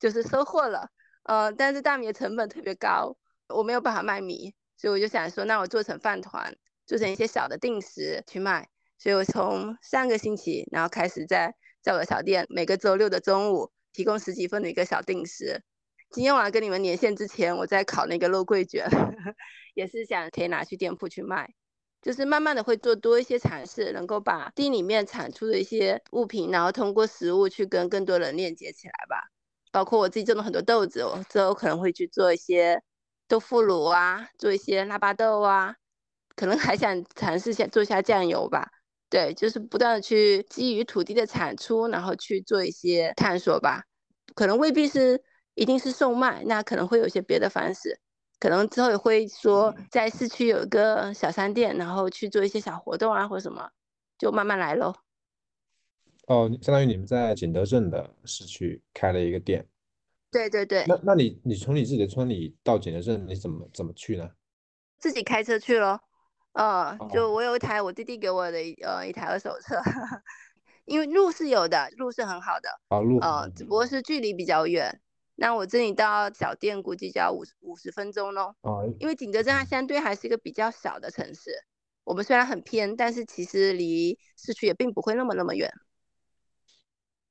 [0.00, 0.90] 就是收获了。
[1.22, 3.16] 呃，但是大米的成本特别高，
[3.46, 6.52] 我没有办法卖米，所以我就想说，那我做成饭团。
[6.92, 15.62] 做成一些小的定时去卖，所以我从上个星期，然后开始在在我的小店，每个周六的中午提供十几份的一个小定时。
[16.10, 18.86] 今天晚上跟你们连线之前，我在烤那个肉桂卷，
[19.72, 21.54] 也是想可以拿去店铺去卖。
[22.02, 29.30] 就是慢慢的会做多一些尝试，能够把地里面产出的一些物品，然后通过食物去跟更多人链接起来吧。
[29.70, 32.82] 包括我自己种了很多豆子，我之后可能会去做一些
[33.26, 35.76] 豆腐乳啊，做一些腊八豆啊。
[36.42, 38.68] 可能还想尝试下做一下酱油吧，
[39.08, 43.84] 对，就是不断的去基于土地的产出，然后去做一些探索吧。
[44.34, 45.22] 可能未必是
[45.54, 48.00] 一定是售卖，那可能会有一些别的方式。
[48.40, 53.70] 可能之后也会说在市区有一个小商店，然后去做一些小活动啊，或者什么，
[54.18, 54.92] 就慢慢来喽。
[56.26, 59.64] 哦，相当于你们在景德镇的市区开了一个店。
[60.32, 60.84] 对对对。
[60.88, 64.28] 那那你你从你自己的村里到景德镇，你怎么怎么去呢？
[64.98, 66.00] 自己开车去咯。
[66.52, 69.76] 呃，就我有一台我弟弟给我的呃一台二手车，
[70.84, 75.00] 因为路是有的，路是很好的，啊，路呃，只不过是距离比较远。
[75.34, 78.54] 那我这里到小店估计就要五十五十分钟喽。
[78.60, 81.50] 啊，因为景德镇它相对还是一个比较小的城市，
[82.04, 85.72] 我们虽然很偏，但是其实离市区也并不会那么那么远。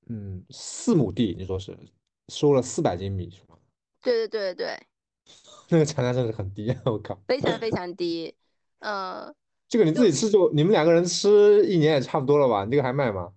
[0.09, 1.77] 嗯，四亩地，你说是
[2.29, 3.57] 收了四百斤米是吗？
[4.01, 4.87] 对对对对，
[5.69, 6.81] 那个产量真是很低啊！
[6.85, 8.35] 我靠，非常非常低。
[8.81, 9.33] 呃，
[9.67, 12.65] 这个你自己吃就你们两个人吃一年也差不多了吧？
[12.65, 13.31] 你这个还卖吗？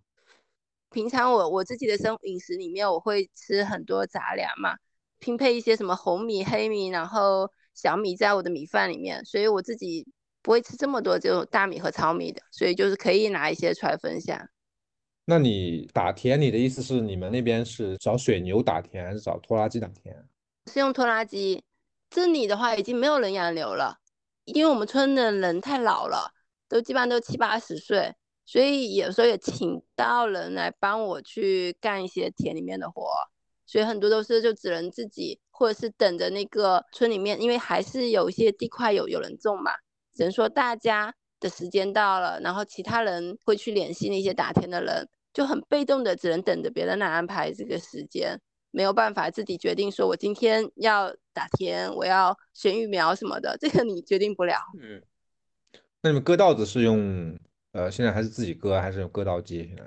[0.90, 4.76] 平常我我自己的生饮食里面，我会吃很多杂粮嘛，
[5.18, 10.06] 拼配一些什么红米、黑米，然后小米在我的米饭里面，所以我自己
[10.40, 14.48] 不会吃这么多这种大米和糙米的，所以就是可以拿一些出来分享。
[15.26, 20.14] 那你打田，你的意思是你们那边是找水牛打田，还是找拖拉机打田？
[20.72, 21.62] 是用拖拉机。
[22.10, 23.98] 这里的话已经没有人养牛了，
[24.44, 26.30] 因为我们村的人太老了，
[26.68, 33.02] 都基本上都七八十岁，所以有时候也请到人来帮我去干一些田里面的活，
[33.66, 39.72] 所以很多都是就只能自己，或者是等着那个村里面，因为还是有一些地块有有人种嘛，
[40.14, 48.40] 只能说大家的时间到了，然后其他人会去联系那些打田的人，就很被动的，只能等着别人来安排这个时间。
[48.74, 54.56] 没有办法自己决定，说我今天要打田，我要选育苗什么的，这个你决定不了。
[54.82, 55.00] 嗯，
[56.02, 57.38] 那你们割稻子是用
[57.70, 59.68] 呃，现在还是自己割，还是用割稻机？
[59.68, 59.84] 现在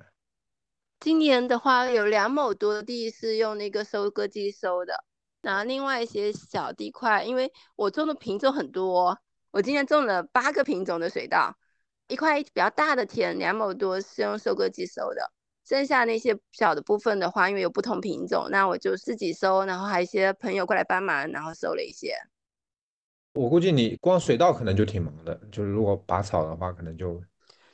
[1.02, 5.04] 今年的话，有两亩多的地是用那个收割机收的，
[5.41, 9.19] 然后另外一些小地块，因为我种的品种很多，
[9.52, 11.58] 我今年种了八个品种的水稻，
[12.08, 15.34] 一块比较大的田两亩多是用收割机收的。
[15.67, 22.15] 剩下那些小的部分的话，因为有不同品种，那我就自己收，然后还有一些朋友过来帮忙，然后收了一些。
[23.34, 27.21] 我估计你光水稻可能就挺忙的，就是如果拔草的话，可能就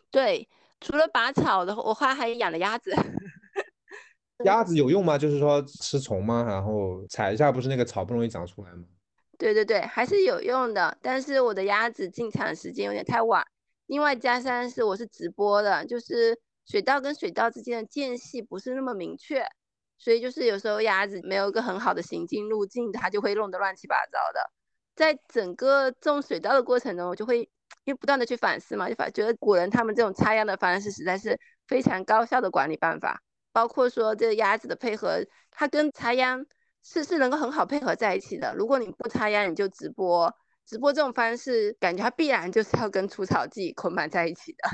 [0.10, 0.50] 对。
[0.82, 2.92] 除了拔草的，我还还养了鸭子。
[4.44, 5.18] 鸭子有用吗？
[5.18, 6.44] 就是说吃虫吗？
[6.44, 8.84] 然后踩一下，不是那个草不容易长出来吗？
[9.38, 10.98] 对对对，还是有用的。
[11.02, 13.46] 但是我的鸭子进场时间有点太晚，
[13.86, 19.46] 另外加上是我是直播的，就是水稻跟水稻之间的间隙不是那么明确，
[19.98, 24.52] 所以就是有时候鸭子没有一个很好的行进路径，它就会弄得乱七八糟的。
[24.96, 27.40] 在整个种水稻的过程中，我就会
[27.86, 33.22] 因为不断的去反思嘛，就反觉得古人他们这种插秧的方式实在是非常高效的管理办法。
[33.52, 36.46] 包括说这个鸭子的配合，它跟插秧
[36.84, 38.54] 是是能够很好配合在一起的。
[38.56, 40.34] 如果你不插秧，你就直播，
[40.66, 44.70] 直播这种方式，感觉它必然就是要跟除草剂捆绑在一起的。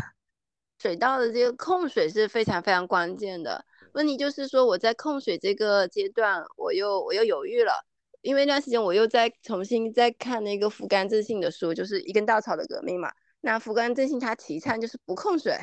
[0.81, 3.63] 水稻的这个控水是非常非常关键的。
[3.93, 7.73] 问题就是说，我在控水这个阶段，我又我又犹豫了，
[8.21, 13.11] 因为那段时间我又在重新在看那个福冈正信的书，就是一根稻草的革命嘛。
[13.41, 15.57] 那福冈正信他提倡就是不控水，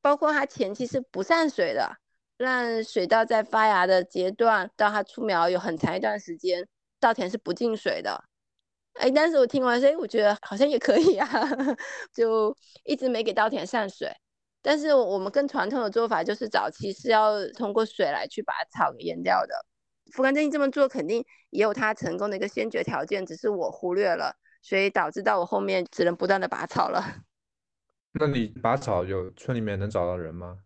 [0.00, 1.96] 包括他前期是不上水的。
[2.36, 6.66] 让水稻在发芽的阶段到它出苗有很长一段时间，
[6.98, 8.24] 稻田是不进水的。
[8.94, 11.28] 哎，但是我听完说，哎，我觉得好像也可以啊，
[12.12, 14.12] 就一直没给稻田上水。
[14.66, 19.54] 但是我们更传统的做法就是早期是要通过水来去把草给淹掉的。
[20.10, 27.04] 福冈正义这么做肯定也有他成功的一个先决条件，只是我忽略了，所以导致到我后面只能不断的拔草了。
[28.18, 30.60] 那你拔草有村里面能找到人吗？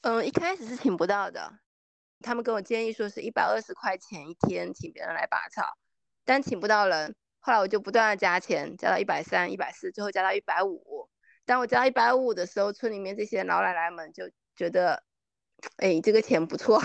[0.00, 1.52] 嗯，一开始是请不到的，
[2.20, 5.66] 他们跟我建议说是一百二十块钱一天请别人来拔草，
[6.24, 7.14] 但请不到人。
[7.40, 11.01] 后来我就不断的加钱，加到一百三、一百四，最后加到一百五。
[11.44, 15.02] 当我加到一百五的时候，村里面这些老奶奶们就觉得，
[15.76, 16.80] 哎，这个钱不错，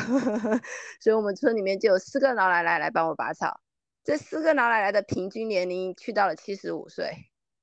[1.00, 3.60] 所以我们村里面就有四个老奶奶来帮我拔草。
[4.04, 7.12] 这四个老奶奶的平均年龄去到了七十五岁，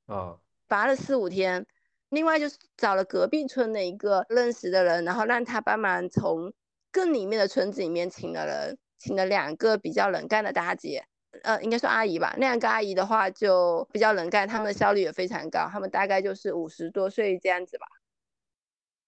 [0.07, 1.67] 啊，拔了四五天。
[2.11, 6.53] 另外就是找了隔壁村的一个认识的人，然后让他帮忙从
[6.93, 11.07] 更里面的村子里面请了人，请了两个比较能干的大姐，
[11.43, 12.35] 呃，应该说阿姨吧。
[12.39, 17.87] 那两个阿姨的话就比较能干，他们的效率也非常高，他们大概就是五十多岁这样子吧。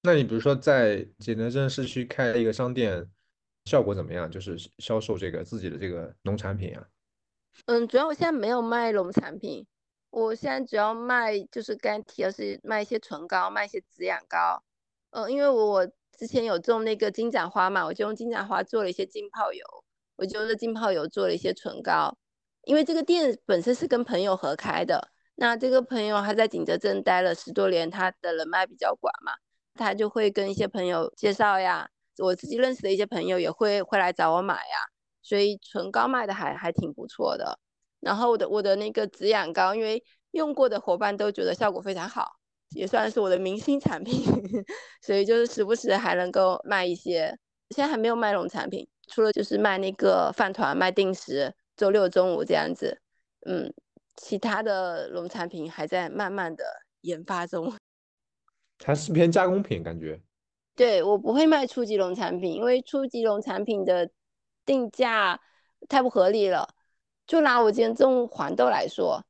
[0.02, 3.08] 那你比如说在景德镇市区开一个商店，
[3.64, 4.30] 效果怎么样？
[4.30, 6.86] 就是销售这个自己的这个农产品啊？
[7.66, 9.66] 嗯，主要我现在没有卖农产品。
[10.10, 14.62] 我现在主要卖，就是刚提的是卖一些唇膏，卖一些止痒膏。
[15.10, 15.86] 嗯，因为我
[16.16, 19.64] 之前有种那个金盏花嘛，我就用金盏花做了一些浸泡油，
[20.16, 22.16] 我就用浸泡油做了一些唇膏。
[22.66, 29.32] 因为这个店本身是跟朋友合开的，那这个朋友他在景德镇待了十多年，他的人脉比较广嘛，
[29.74, 31.88] 他就会跟一些朋友介绍呀，
[32.18, 34.78] 我自己认识的一些朋友也会会来找我买呀，
[35.22, 37.56] 所以唇膏卖的还还挺不错的。
[38.00, 40.02] 然后我的我的那个止痒膏，因为
[40.32, 42.32] 用过的伙伴都觉得效果非常好，
[42.70, 44.24] 也算是我的明星产品，
[45.06, 47.38] 所以就是时不时还能够卖一些。
[47.70, 53.00] 现在还没有卖农产品，除了就是卖那个饭团、卖定时，周六中午这样子。
[53.46, 53.72] 嗯，
[54.16, 56.64] 其他的农产品还在慢慢的
[57.02, 57.72] 研发中，
[58.84, 60.20] 还是偏加工品感觉。
[60.74, 64.10] 对我不会卖初级农产品，因为初级农产品的
[64.64, 65.40] 定价
[65.88, 66.74] 太不合理了。
[67.26, 69.24] 就拿我今天种黄豆来说，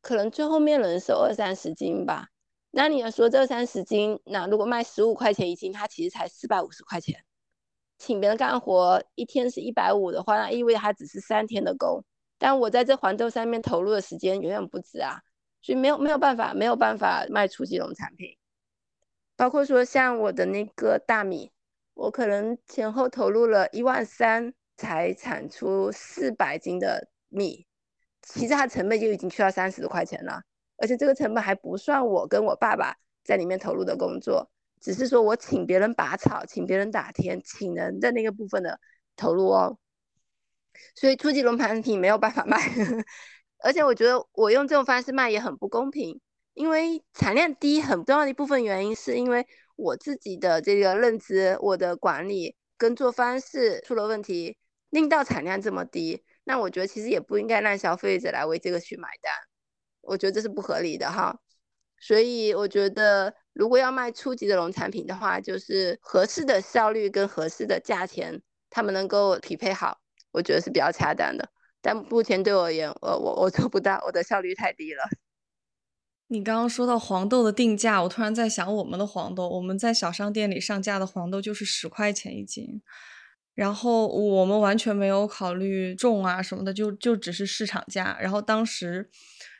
[0.00, 2.28] 可能最后面能收二三十斤吧。
[2.70, 7.24] 那你要说这二三十斤，那如果卖十五块钱一斤，它其实才四百五十块钱。
[8.02, 12.04] 请别人干活一天是一百五的话，那意味着他只是三天的工。
[12.36, 15.20] 但我在这黄豆上面投入的时间远远不止啊，
[15.60, 18.36] 所以没有没有办法没有办法卖出这种产品。
[19.36, 21.52] 包括说像我的那个大米，
[21.94, 27.68] 我可能前后投入了一万三才产出四百斤的米，
[28.22, 30.42] 其实它成本就已经去到三十多块钱了。
[30.78, 34.50] 而且这个成本还不算我跟我爸爸在里面投入的工作，
[34.82, 38.78] 只是说我请别人拔草、请别人打田、请人的那个部分的
[39.16, 39.78] 投入哦。
[40.94, 42.58] 所以初级农产品没有办法卖，
[43.62, 46.20] 而且我觉得我用这种方式卖也很不公平，
[46.54, 54.58] 因为产量低很重要的一部分原因是因为我自己的这个认知、我的管理耕作方式出了问题，
[54.90, 56.24] 令到产量这么低。
[56.44, 59.32] 那我觉得其实也不应该让消费者来为这个去买单。
[60.00, 61.38] 我觉得这是不合理的哈，
[62.00, 68.40] 所以我觉得如果要卖初级的农产品的话，就是合适的效率跟合适的价钱，
[68.70, 70.00] 他们能够匹配好，
[70.30, 71.50] 我觉得是比较恰当的。
[71.80, 75.02] 但目前对我而言，我我我做不到，我的效率太低了。
[76.28, 82.80] 你刚刚说到黄豆的定价，我突然在想，我们的黄豆，我们在小商店里上架的黄豆就是十块钱一斤，
[83.54, 89.10] 然后我们完全没有考虑种啊什么的，就就只是市场价，然后当时。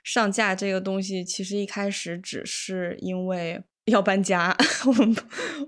[0.05, 4.57] 上架这个东西，其实一开始只是因为要搬家，
[4.87, 5.16] 我们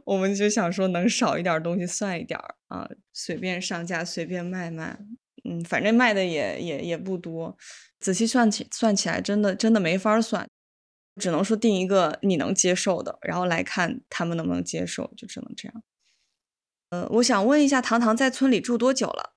[0.04, 2.38] 我们就想说能少一点东西算一点
[2.68, 4.98] 啊，随便上架随便卖卖，
[5.44, 7.56] 嗯，反正卖的也也也不多，
[7.98, 10.48] 仔细算起算起来，真的真的没法算，
[11.20, 15.82] 只能说定一个你能接受的，然后来看他们能不能接受，就只能这样。
[16.90, 19.34] 呃，我想问一下，糖糖在村里住多久了？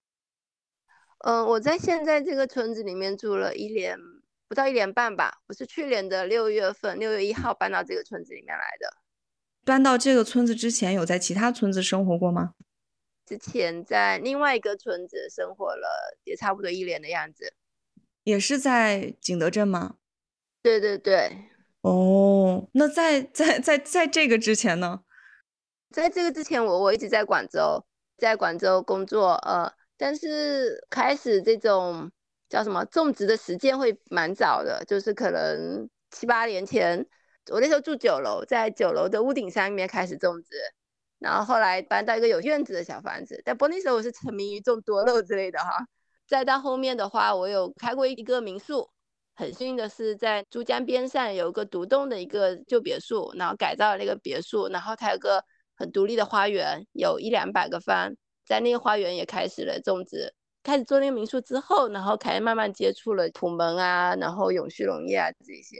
[1.26, 3.98] 嗯，我在现在这个村子里面住了一年。
[4.48, 8.98] 不到一年半吧，我是去年的六月份，六月一号搬到这个村子里面来的。
[9.66, 12.54] 搬到这个村子之前，有在其他村子生活过吗？
[13.26, 17.54] 之前在另外一个村子生活了，也差不多一年的样子。
[18.24, 19.98] 也是在景德镇吗？
[20.64, 21.30] 对对对。
[21.82, 25.02] 哦，那在在在在这个之前呢？
[25.92, 27.86] 在这个之前，我我一直在广州，
[28.18, 29.34] 在广州工作。
[29.46, 32.10] 呃，但是开始这种。
[32.50, 32.86] 叫什么？
[32.86, 37.06] 种植的时间会蛮早的，就是可能七八年前，
[37.52, 40.50] 我那时候住九楼，在九楼的屋顶上面开始种植，
[41.20, 43.42] 然后后来搬到一个有院子的小房子。
[43.44, 45.86] 但不那时候我是沉迷于种多肉之类的哈。
[46.26, 48.90] 再到后面的话，我有开过一个民宿，
[49.36, 55.44] 很幸运的是在珠江边上有一个独栋的一个旧别墅，然后改造了那个别墅，然后它有个
[55.76, 58.14] 很独立的花园，有一两百个方，
[58.46, 60.34] 在那个花园也开始了种植。
[60.68, 65.78] 开始做那个民宿之后，然后开始慢慢接触了普门啊，然后永续农业啊这些。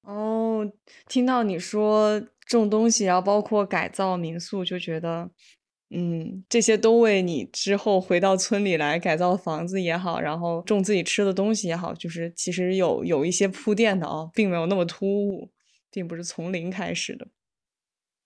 [0.00, 0.66] 哦，
[1.06, 5.28] 听到你说种东西，然后包括改造民宿，就觉得，
[5.90, 15.50] 嗯，这些都为你之后回到村里来改造房子也好，然后种自己吃的东西也好，就是其实有有一些铺垫的啊，并没有那么突兀，
[15.90, 17.28] 并不是从零开始的。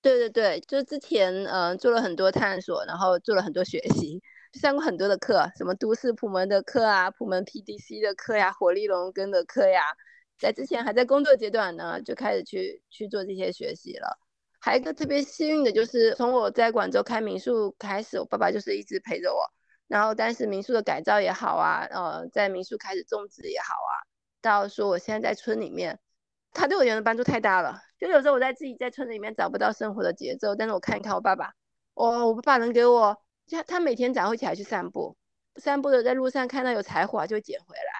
[0.00, 4.22] 对对对，就之前嗯做了很多探索，然后做了很多学习。
[4.58, 9.82] 上过很多的课，什么都市普门的课啊，普门 PDC 的课呀，火力农耕的课呀，
[10.38, 14.18] 在之前还在工作阶段呢，就开始去去做这些学习了。
[14.60, 19.40] 还有一个特别幸运的就是，从我在广州开民宿开始，我爸爸就是一直陪着我。
[19.86, 23.92] 然后当时民宿的改造也好啊，呃，在民宿开始种植也好啊，
[24.42, 26.00] 到说我现在在村里面，
[26.52, 27.80] 他对我人的帮助太大了。
[27.98, 31.54] 就有时候我在自己在村子里面找不到生活的节奏，但是我看一看我爸爸，
[31.94, 33.16] 哦，我爸爸能给我。
[33.50, 35.16] 他他每天早上会起来去散步，
[35.56, 37.92] 散步的在路上看到有柴火就捡回来，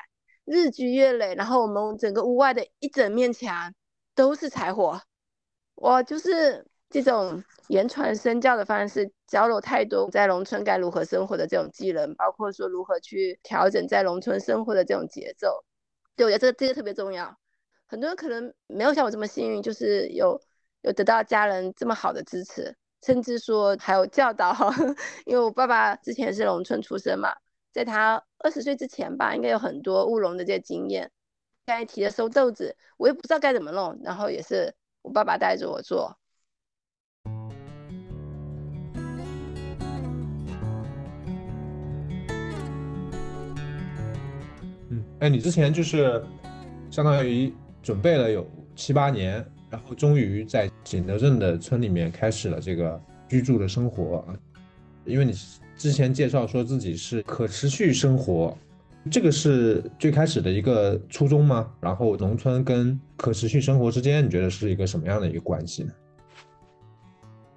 [0.45, 3.73] 日积月累，然后我们整个屋外的一整面墙
[4.15, 5.01] 都是柴火，
[5.77, 15.65] 哇，就是这种言传身教的方式，教了太多在农村该如何生活的这种技能，包括说如何去调整在农村生活的这种节奏，
[16.17, 17.39] 对我觉得这个这个特别重要。
[17.87, 20.41] 很多人可能没有像我这么幸运，就是有
[20.83, 22.77] 有得到家人这么好的支持。
[23.07, 24.53] 甚至说还有教导，
[25.27, 27.33] 因为我爸爸之前是农村出身嘛，
[27.73, 31.09] 在他二十岁之前吧，应该有很多务农的这些经验。
[31.67, 36.19] 刚才提的收豆子，我也不知道该怎么弄，然后也是我爸爸带着我做。
[44.91, 46.21] 嗯，哎，你之前就是
[46.91, 47.55] 相当于
[47.85, 48.45] 准备了有
[48.75, 54.37] 七八年，然后终于在景德镇的村里面开始了这个居住的生活啊。
[55.05, 55.33] 因为你
[55.77, 58.57] 之前介绍说自己是可持续生活，
[59.11, 61.73] 这个是最开始的一个初衷吗？
[61.81, 65.93] 然后农村跟可持续生活之间，你觉得是一个什么样的一个关系呢？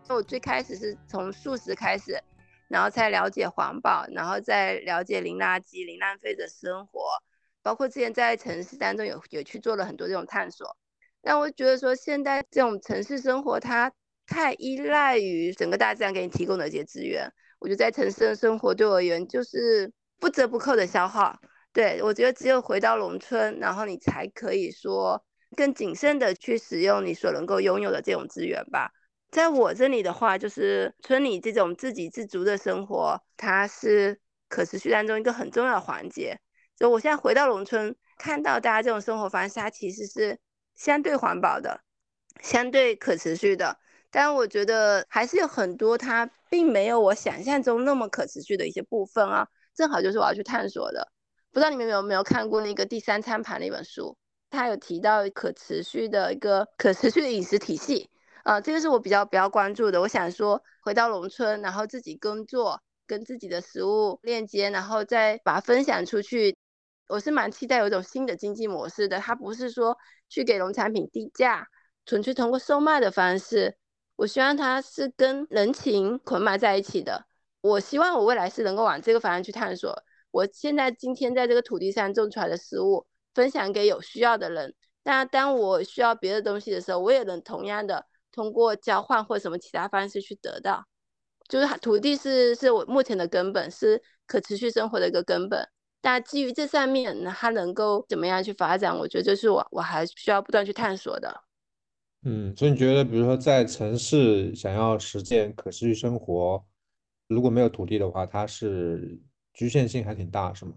[0.09, 2.19] 我最开始是从素食开始，
[2.67, 7.01] 然后才了解环保，然后再了解零垃圾、零浪费的生活，
[7.61, 10.75] 包括之前在城市当中有有去做了很多这种探索。
[11.21, 13.91] 但我觉得说现在这种城市生活，它
[14.25, 17.31] 太依赖于整个大自然给你提供的一些资源。
[17.59, 21.37] 我觉得在城市的生活对我而言就是不折不扣的消耗。
[21.71, 25.23] 对我觉得只有回到农村，然后你才可以说
[25.55, 28.89] 更谨慎的去使用你所能够拥有的这种资源吧。
[29.29, 36.39] 在我这里的话，就是村里这种自给自足的生活，它是可持续当中一个很重要的环节。
[36.75, 40.39] 所以我现在回到农村，看到大家这种生活方式，它其实是
[40.79, 41.81] 相对环保的，
[42.41, 43.77] 相对可持续的。
[44.09, 51.11] 但我觉得还是有很多它并没有我想象中那么可持续的一些部分啊，正好就是我要去探索的。
[51.51, 54.17] 不知道你们有没有看过那个《第三餐盘》那本书，
[54.49, 58.09] 它有提到可持续的一个可持续的饮食体系。
[58.43, 59.99] 啊，这个是我比较比较关注的。
[59.99, 66.55] 我想说，回到农村，然后自己耕作，跟自己的食物链接，然后再把它分享出去。
[67.09, 69.97] 我是蛮期待有一种新的经济模式的，它不是说
[70.29, 71.67] 去给农产品低价，
[72.05, 73.75] 纯粹通过售卖的方式。
[74.15, 77.25] 我希望它是跟人情捆绑在一起的。
[77.61, 80.03] 我希望我未来是能够往这个方向去探索。
[80.31, 84.73] 我现在今天在这个土地上种出来的食物，分享给有需要的人。
[85.03, 88.05] 那当我需要别的东西的时候，我也能同样的。
[88.31, 90.85] 通过交换或什么其他方式去得到，
[91.49, 95.67] 就是土地是是我目前的根本，是可持续生活的一个根本。
[96.01, 98.97] 但基于这上面，它能够怎么样去发展？
[98.97, 101.43] 我觉得这是我我还需要不断去探索的。
[102.23, 106.65] 嗯，所以你觉得，比如说在城市想要实践可持续生活，
[107.27, 109.19] 如果没有土地的话，它是
[109.53, 110.73] 局限性还挺大，是吗？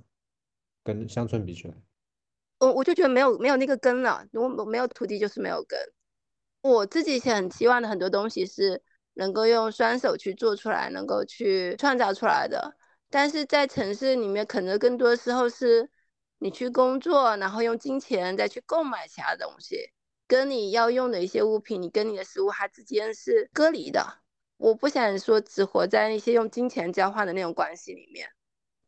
[0.84, 1.74] 跟乡村比起来，
[2.58, 4.26] 我我就觉得没有没有那个根了。
[4.32, 5.78] 如果没有土地，就是没有根。
[6.62, 8.82] 我自己很期望的很多东西是
[9.14, 12.76] 能够用双手去做出来，能够去创造出来的。
[13.12, 15.90] 但是在城市里面，可能更多时候是
[16.38, 19.90] 你去工作，然后用金钱再去购买其他东西，
[20.26, 24.22] 跟你要用的一些物品，你跟你的食物它之间是隔离的。
[24.56, 28.30] 我不想说只活在那些用金钱交换的那种关系里面。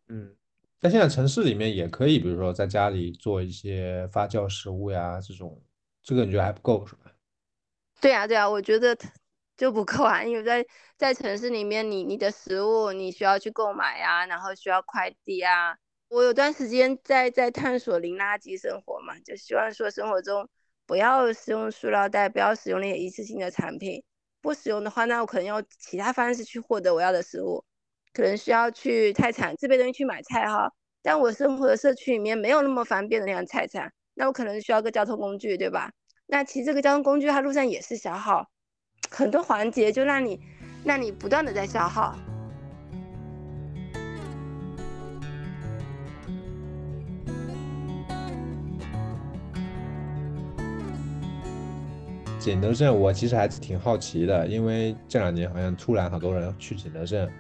[0.09, 0.35] 嗯，
[0.81, 5.63] 但现在城市里面也可以，比如说在家里做一些发酵食物呀，这种，
[6.03, 7.13] 这个你觉得还不够是吧？
[8.01, 8.97] 对啊，对啊，我觉得
[9.57, 15.77] 就不够啊，因为在在城市里面，你你的食物你需要去购买呀，然后需要快递啊。
[16.09, 20.49] 我有段时间在在探索零垃圾生活嘛，就希望说生活中
[20.87, 24.03] 不要使用塑料袋，不要使用那些一次性的产品。
[24.41, 27.65] 不使用的话，那我可能用其他方式去获得我要的食物，
[28.13, 30.71] 可能需要去菜场自备东西去买菜哈。
[31.03, 35.93] 但我生活的社区里面没有那么方便的那样菜场，那我可能需要个交通工具，对吧？
[36.27, 38.49] 那其实这个交通工具，它路上也是消耗，
[39.15, 40.41] 很多环节就让你，
[40.83, 42.17] 让你不断的在消耗。
[52.41, 57.31] 景德镇，我其实还是挺好奇的，因为这两年好像突然好多人去景德镇，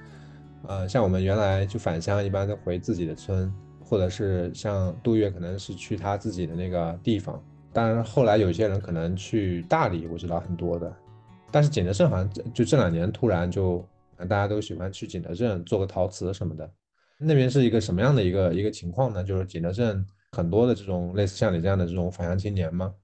[0.66, 7.42] 呃，像我们原来就返乡，一般都回自己的村，或者是像杜月，可能是去他自己的那个地方。
[7.72, 10.90] 当然，后来有些人可能去大理，我知道很多的。
[11.55, 13.88] 但是景德镇好像就这两年突然就，
[14.18, 16.68] 大家都喜欢去景德镇做个陶瓷什么的。
[17.16, 19.22] 那边是一个什么样的一个一个情况呢？
[19.22, 22.96] 就是景德镇很多的这种类似像你这样的这种返乡青年吗？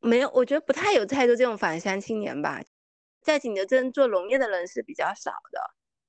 [0.00, 2.62] 没有，我觉得不太有太多这种返乡青年吧。
[3.20, 5.60] 在景德镇做农业的人是比较少的，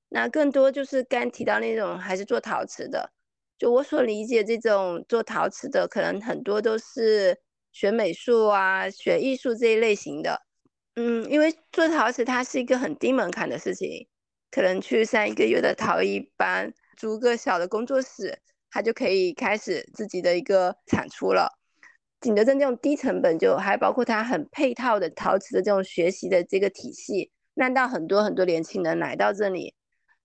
[0.08, 3.12] 那更多就是刚提到那种还是做陶瓷的。
[3.58, 7.38] 就我所理解，这种做陶瓷的，可能很多都是
[7.74, 10.45] 学美术啊、学艺术这一类型的。
[10.96, 14.08] 嗯，因为做陶瓷它是一个很低门槛的事情，
[14.52, 18.40] 可能去上一个月的陶艺班，租个小的工作室，
[18.70, 21.60] 他就可以开始自己的一个产出了。
[22.22, 29.76] 景德镇这种低成本，就还包括它很配套的陶瓷的这种学习的这个体系，让到很多很多年轻人来到这里。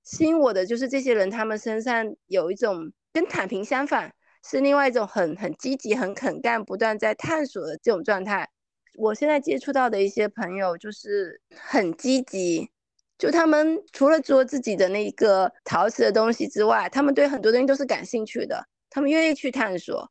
[0.05, 2.93] 吸引我的就是这些人，他们身上有一种。
[3.13, 4.15] 跟躺平相反，
[4.49, 8.49] 是另外一种很很积极、很肯干、不断在探索的这种状态。
[8.97, 12.71] 我现在接触到的一些朋友就是很积极，
[13.17, 20.11] 就他们除了做自己的那个陶瓷的东西之外，他们对很多东西都是感兴趣的，他们愿意去探索，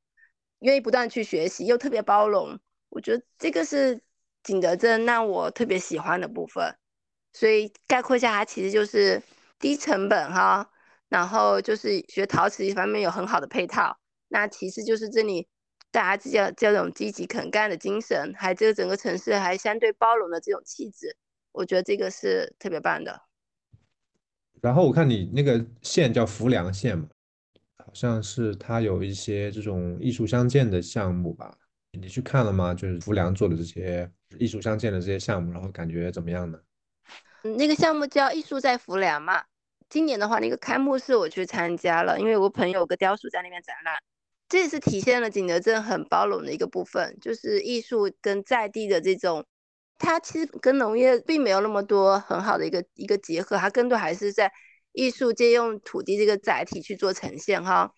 [0.59, 2.59] 愿意不断去学习，又特别包容。
[2.89, 4.01] 我觉得这个是
[4.43, 6.75] 景德镇让我特别喜欢的部分。
[7.33, 9.21] 所以概括下，它其实就是
[9.59, 10.71] 低成本哈，
[11.09, 13.97] 然后就是学陶瓷一方面有很好的配套，
[14.29, 15.47] 那其次就是这里。
[15.91, 21.15] 大家这这种积极肯干的精神，还这个整个城市还相对包容的这种气质，
[21.51, 23.21] 我觉得这个是特别棒的。
[24.61, 27.07] 然后我看你那个县叫浮梁县嘛，
[27.85, 31.57] 好像是它有一些这种艺术相见的项目吧？
[31.93, 32.73] 你去看了吗？
[32.73, 36.59] 就是浮梁做的这些艺术相见的这些项目，然后感觉怎么样呢？
[37.43, 39.43] 嗯，那个项目叫艺术在浮梁嘛。
[39.89, 43.95] 今年的话，那个开幕式我去参加了，因为我朋友有个雕塑在那边展览。
[44.49, 49.45] 这也是体现了景德镇很包容的一个部分，就是艺术跟在地的这种，
[49.99, 54.51] 它其实跟农业并没有那么多很好的一个一个结合，它更多还是在
[54.91, 57.93] 艺术借用土地这个载体去做呈现哈。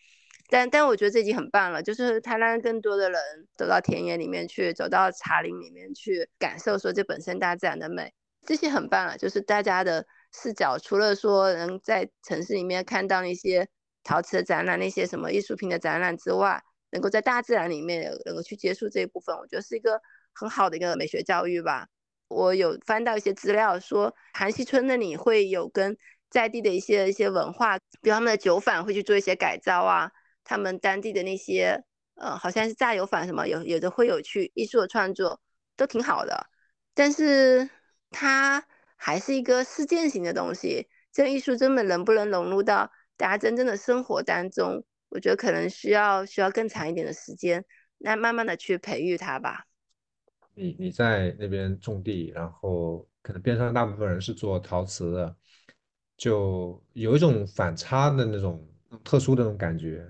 [0.49, 3.21] 但但我觉得这已经很棒了，就是它让更多的人
[3.55, 8.13] 走到田野里面去，走到茶林里面去感受说这本身大自然的美，
[8.45, 9.17] 这些很棒了。
[9.17, 13.69] 就是大家的视角，除了说能在城市里面看到那些。
[14.03, 20.01] 陶瓷的展览，那些什么艺术品的展览之外，能够在大自然里面能够去接触这一部分，我觉得是一个
[20.33, 21.87] 很好的一个美学教育吧。
[22.27, 25.97] 我有翻到一些资料，说韩溪村那里会有跟
[26.29, 30.11] 在地的一些一些文化，比如他们的酒坊会去做一些改造啊，
[30.43, 31.83] 他们当地的那些
[32.15, 35.41] 呃，好像是榨油坊什么，有有的会有去艺术的创作，
[35.75, 36.47] 都挺好的。
[36.93, 37.69] 但是
[38.09, 42.91] 它还是一个事件型的东西，这艺术真的能不能融入到？
[43.21, 47.63] 大家真正的生活当中，我觉得可能需要需要更长一点的时间，
[47.99, 49.67] 那慢慢的去培育它吧。
[50.55, 55.35] 你你在那边种地，然后可能边上大部分人是做陶瓷的，
[56.17, 58.67] 就有一种反差的那种
[59.03, 60.03] 特殊的那种感觉，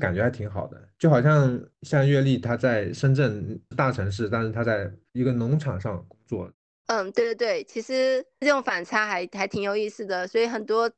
[0.00, 0.88] 感觉还挺好的。
[0.96, 6.48] 就好像像月丽，她在深圳大城市，但是她在一个农场上工作。
[6.86, 10.88] 嗯，对对对，其实这种反差还还挺有意思的，所以很多。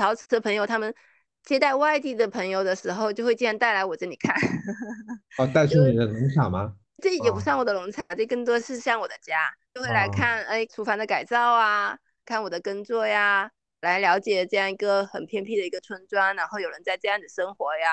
[0.00, 0.94] 陶瓷的朋友，他们
[1.42, 4.34] 接待外地的朋友的时候，就会经常带来我这里看。
[5.36, 6.74] 哦，带去你的农场吗？
[7.02, 9.36] 这也不算我的农场，这更多是像我的家，
[9.74, 13.50] 就会来看，哎，厨房的改造啊，看我的耕作呀，
[13.82, 17.88] 来了解这样一个很偏僻的一个村庄，然后有人在这样子生活呀。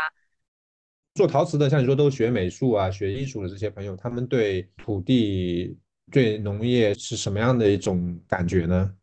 [1.15, 5.77] 做陶瓷的，像你说都学美术啊、学艺术的这些朋友，他们对土地、
[6.09, 8.93] 对农业是什么样的一种感觉呢？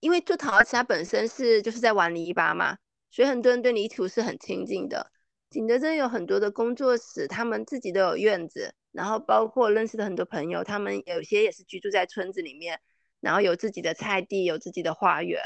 [0.00, 2.76] 因为做陶瓷，它本身是就是在玩泥巴嘛，
[3.10, 5.10] 所以很多人对泥土是很亲近的。
[5.50, 12.80] 景德镇有很多的工作室，他们自己都有院子，然后包括认识的很多朋友，他们有些也是居住在村子里面，
[13.20, 15.42] 然后有自己的菜地，有自己的花园，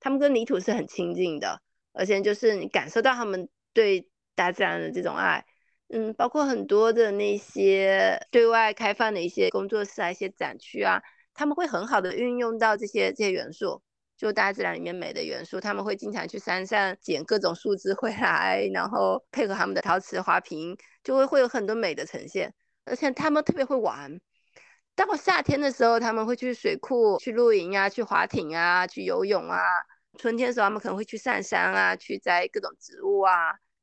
[0.00, 1.60] 他们跟泥土是很亲近的，
[1.92, 5.44] 而且就是你感受到他们对大自然的这种爱。
[5.88, 11.02] 嗯，包括很多的那些对外开放的一些工作室啊、一些展区啊，
[11.34, 13.82] 他们会很好的运用到这些这些元素。
[14.22, 22.54] 就大自然里面美的元素，他们会经常去山上捡各种树枝回来，然后配合他们的陶瓷花瓶，就会会有很多美的呈现。
[22.84, 24.20] 而且他们特别会玩，
[24.94, 29.58] 到夏天的时候，他们会去水库去露营啊，去划艇啊，去游泳啊。
[30.16, 33.32] 春天的时候，他们可能会去上山啊，去摘各种植物啊。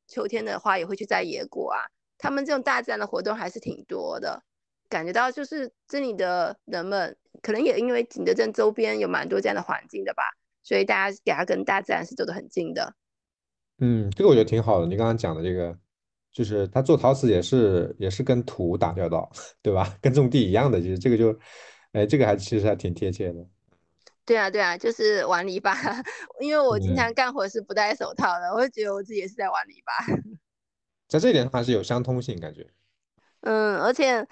[0.08, 1.84] 秋天的话，也会去摘野果啊。
[2.18, 4.42] 他们这种大自然的活动还是挺多的，
[4.88, 7.18] 感觉到就是这里的人们。
[7.42, 10.24] 可能也因为景德镇周边有蛮多这样的环境的吧，
[10.64, 12.94] 所以大家给它跟大自然是走得很近的。
[13.80, 14.86] 嗯，这个我觉得挺好的。
[14.86, 15.78] 你刚刚讲的这个，
[16.32, 19.32] 就是他做陶瓷也是也是跟土打交道，
[19.64, 19.98] 对吧？
[20.02, 21.38] 跟种地一样的，其实这个就，
[21.94, 23.46] 哎，这个还其实还挺贴切的。
[24.26, 25.76] 对啊，对啊，就是玩泥巴。
[26.42, 29.94] 因为我经常干活是不戴手套的，我就觉得我自己也是在玩泥巴。
[31.08, 32.68] 在这一点还是有相通性感觉。
[33.42, 34.28] 嗯，而且。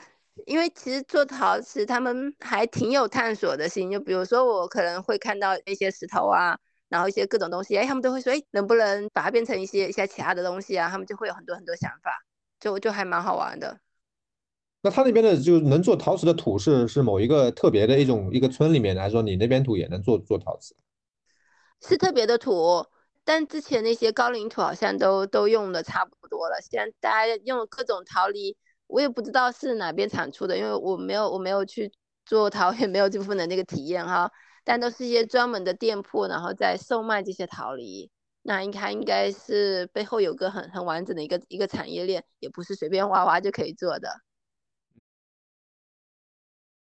[0.45, 3.91] 因为其实做陶瓷，他们还挺有探索的心。
[3.91, 6.57] 就比如说，我可能会看到一些石头啊，
[6.89, 10.89] 然后一些各种东西，哎，他们都会说，哎，能不能把它变成一些一些其他的东西啊？
[10.89, 12.11] 他们就会有很多很多想法，
[12.59, 13.79] 就就还蛮好玩的。
[14.81, 20.75] 那他那边的就能做陶瓷的土是是某一个特别的一种一个村里面来说，你那边土也能做做陶瓷？
[21.81, 22.85] 是特别的土，
[23.23, 26.59] 但之前那些高岭土好像都都用的差不多了。
[26.61, 28.55] 现在大家用各种陶泥。
[28.88, 31.91] 我也不知道是哪边产出的，因为我没有我没有去
[32.25, 34.31] 做陶，也 没有这部分的那个体验哈。
[34.63, 38.09] 但都是一些专门的店铺，然后在售卖这些陶梨。
[38.41, 44.09] 那应该应该是背后有个很很完整的一个一个产业链，也不是随便挖挖就可以做的。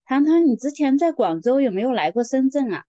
[0.05, 2.84] 糖糖，你之前在广州有没有来过深圳啊？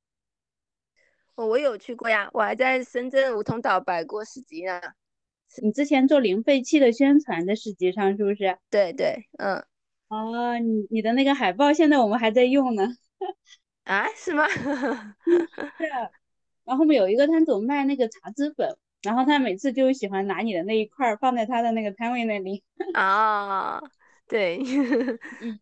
[1.36, 4.82] 我我有去过呀，我还在深圳梧桐岛摆过市集呢。
[5.62, 8.58] 你之前做零废弃的宣传的市集上是不是？
[8.70, 9.64] 对对，嗯。
[10.10, 12.88] 哦，你你的那个海报现在我们还在用呢。
[13.84, 14.48] 啊，是吗？
[15.78, 15.86] 是。
[16.64, 22.64] 然后后面有一个摊主卖那个茶籽粉，然后他每次就喜欢拿你的那一块放在他的那个摊位那里。
[22.94, 23.82] 啊，
[24.28, 24.62] 对。
[25.42, 25.60] 嗯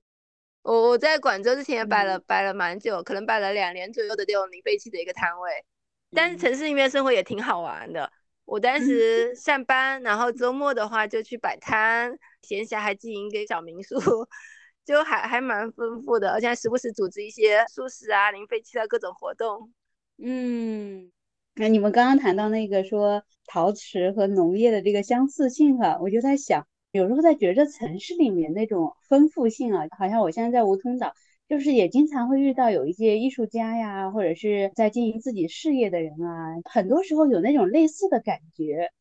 [0.63, 5.63] 我我在广州之前也摆了摆了蛮久，可能摆了两年左右的这种零废弃的一个摊位。
[6.11, 8.11] 但是城市里面生活也挺好玩的。
[8.45, 13.95] 我当时上班，然后周末的话就去摆摊，闲暇还经营一个小民宿，
[14.85, 19.71] 就还还蛮丰富的，而且还时不时组织一些素食啊、零废弃的各种活动。
[20.19, 21.11] 嗯，
[21.55, 31.13] 那你们刚刚谈到那个说陶瓷和农业的这个相似性哈，我就在想，有时候在觉着城市里面那种丰富性啊，好像我现在在梧桐岛。
[31.47, 38.91] 就是也经常会遇到有一些艺术家呀，或者是在经营自己事业的人啊，很多时候有那种类似的感觉，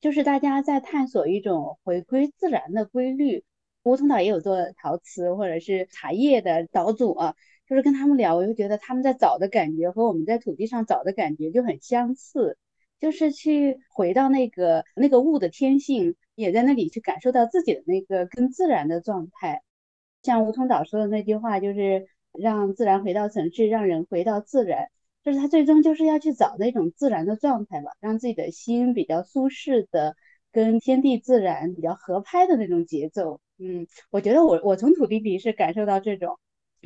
[0.00, 3.44] 就是大家在探索一种回归自然的规律。
[3.84, 7.34] 梧桐岛也有做陶瓷或者是茶叶的岛主啊，
[7.66, 12.58] 就是跟他们聊，我就觉得他们在找的感觉和我们在土地上找的感觉就很相似，
[13.00, 19.62] 就是去回到那个那个物的天性，也在那里去感受到自己的那个更自然的状态。
[20.28, 24.90] 像吴桐导说的那句话，就是让自然回到城市，让人回到自然，
[25.24, 30.16] 就是他最终就是要去找那种自然的状态吧，让自己的心比较舒适的，
[30.52, 33.40] 跟天地自然比较合拍的那种节奏。
[33.56, 36.38] 嗯，我觉得我我从土地里是感受到这种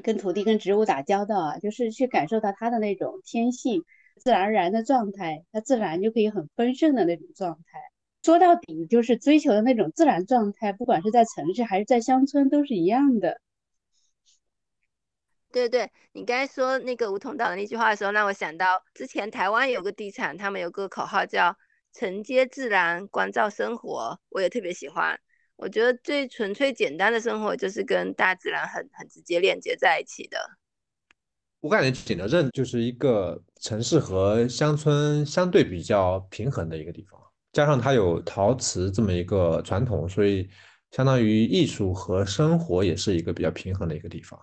[0.05, 3.83] 跟土地跟植物打交道啊，就是去感受到它的那种天性，
[4.19, 7.92] 自然而然的状态，它自然就可以很丰盛的那种状态。
[8.23, 13.41] 说到底就是追求的那种自然状态，不管是在城市还是在乡村都是一样的。
[15.51, 21.55] 对对，你刚才说那个梧桐岛的那句话的时候，让我想到之前台湾有个地产，他们有个口号叫
[21.93, 25.21] “承接自然，关照生活”，我也特别喜欢。
[25.57, 30.39] 我觉得最纯粹简单的生活就是跟大自然很很直接链接在一起的。
[31.61, 37.22] 我感觉景德镇就是一个城市和乡村相对比较平衡的一个地方。
[37.53, 40.49] 加上它有陶瓷这么一个传统，所以
[40.91, 44.39] 相当于艺术和生活也是一个比较平衡的一个地方。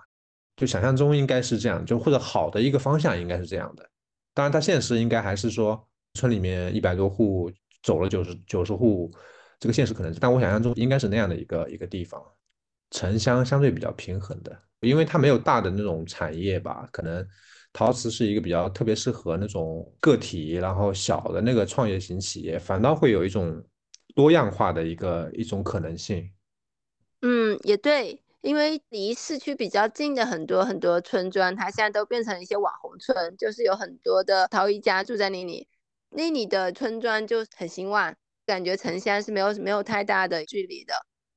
[0.55, 3.89] 就想象中应该是这样，就或者好的一个方向应该是这样的。
[4.33, 7.51] 当然，它现实应该还是说村里面一百多户
[7.81, 9.11] 走了九十九十户，
[9.59, 12.21] 这个现实可能，但我想象中应该是那样的一个一个地方，
[12.91, 17.27] 城乡相对比较平衡的，因为它没有大的那种产业吧，可能。
[17.71, 23.63] 陶瓷是一个比较特别适合那种个体，然后小的那个创业型企业，反倒会有一种
[24.15, 26.31] 多样化的一个一种可能性。
[27.21, 35.67] 嗯，也对，因为离市区比较近的很多很多村庄，它现在都变成一些网红村，就是有很多的陶艺家住在那里，
[36.09, 38.15] 那里的村庄就很兴旺，
[38.45, 40.93] 感觉城乡是没有没有太大的距离的。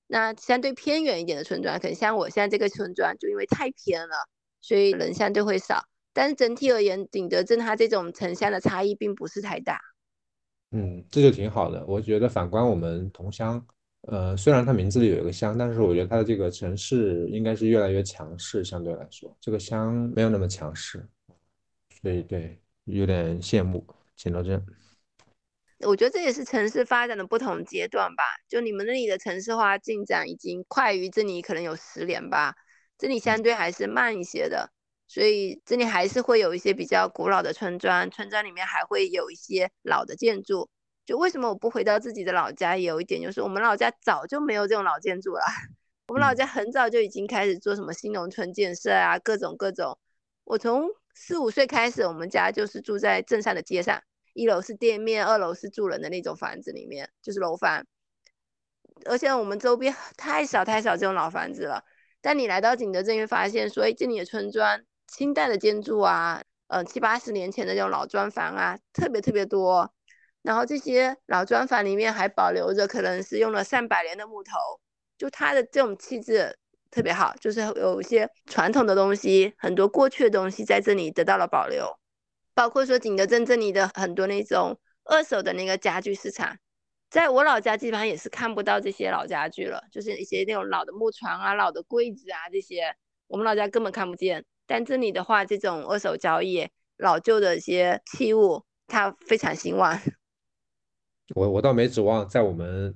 [0.06, 4.14] 那相对偏远一点的村庄，可能像我现在这个村庄，就因为太偏了，
[4.60, 5.84] 所以人相对会少。
[6.12, 9.80] 但是整体而言，景德镇它这种城乡的差异并不是太大。
[10.70, 11.84] 嗯，这就挺好的。
[11.86, 13.64] 我觉得反观我们同乡，
[14.02, 21.06] 呃，虽然它名字里有一个乡，但是我觉得它的这个城市应该是越来越强势，相对来说，这个乡没有那么强势。
[22.00, 23.86] 所以对，有点羡慕
[24.16, 24.64] 景德镇。
[25.86, 28.22] 我觉得这也是城市发展的不同阶段吧。
[28.48, 32.54] 就你们那里的城市化进展已经快于这里，可能有十年吧。
[32.96, 34.72] 这里相对还是慢一些的。
[35.12, 40.70] 所以这里还是会有一些比较古老的村庄，村庄里面还会有一些老的建筑。
[41.04, 42.78] 就为什么我不回到自己的老家？
[42.78, 45.42] 有一点就是我们老家早就没有这种老建筑了。
[46.08, 49.98] 我们老家很早就已经开始做什么新农村建设啊，各种各种。
[50.44, 54.02] 我从四五岁开始，我们家就是住在镇上的街上，
[54.32, 57.84] 一楼是店面，二楼是住人的那种房子里面，就是楼房。
[59.04, 61.84] 而且我们周边太少太少这种老房子了。
[62.22, 64.82] 但你来到景德镇，会发现所以，这里的村庄。
[65.06, 69.92] 清代的建筑啊，嗯，七八十年前的这种老砖房啊，特别特别多。
[70.42, 74.52] 然后这些老砖房里面还保留着可能是用了上百年的木头，
[75.16, 76.58] 就它的这种气质
[76.90, 81.96] 特别好，就是有一些传统的东西，很多过去的东西在这里得到了保留。
[82.54, 86.58] 包括说景德镇这里的很多那种二手的那个家具市场，
[87.08, 92.94] 在我老家基本上也是看不到这些老家具了，就是一些那种老的木床啊、老的柜子啊这些，
[93.28, 94.44] 我们老家根本看不见。
[94.66, 99.98] 但这里的话，这种二手交易、老旧的一些器物，它非常兴旺。
[101.34, 102.94] 我我倒没指望在我们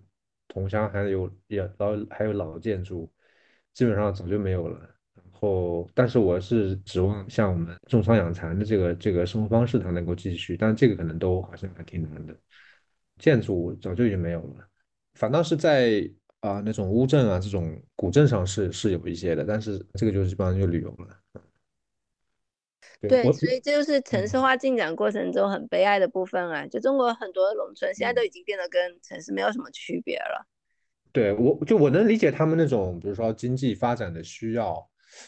[0.49, 3.11] 同乡还有也老还有老建筑，
[3.73, 4.79] 基本上早就没有了。
[5.15, 12.35] 然后，但是我是指望像我们种桑养蚕的这个这个生活方式，它能够继续，但这个可能都好像还挺难的。
[13.19, 14.69] 建筑早就已经没有了，
[15.15, 16.07] 反倒是在
[16.41, 21.19] 啊那种乌镇啊这种古镇上是是有一些的，但是这个就是基本上就旅游了。
[23.01, 26.67] 对，所以这就是城市嗯化进展过程中很悲哀的部分啊！
[26.67, 30.47] 就中国很多农村现在都已经变得跟城市没有什么区别了。
[31.13, 34.87] 对我就我能理解他们那种，比如说经济发展的需要，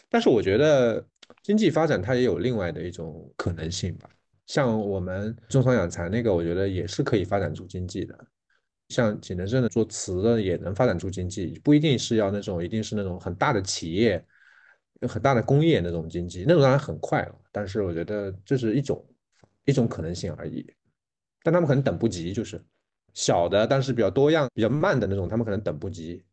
[0.09, 1.03] 但是我觉得
[1.41, 4.09] 经济发展它也有另外的一种可能性吧。
[4.45, 8.17] 像我们种桑养蚕那个，我觉得也是可以发展出经济的。
[8.89, 14.23] 像景德镇的做瓷的也能发展出经济，不一定是要那种一定是那种很大的企业、
[14.99, 19.05] 有很大的工业那种经济，那种当然很快了，但是我觉得这是一种
[19.65, 20.65] 一种可能性而已。
[21.41, 22.61] 但他们可能等不及，就是
[23.13, 26.25] 小的，但是比较多样、比较慢的那种，他们可能等不及。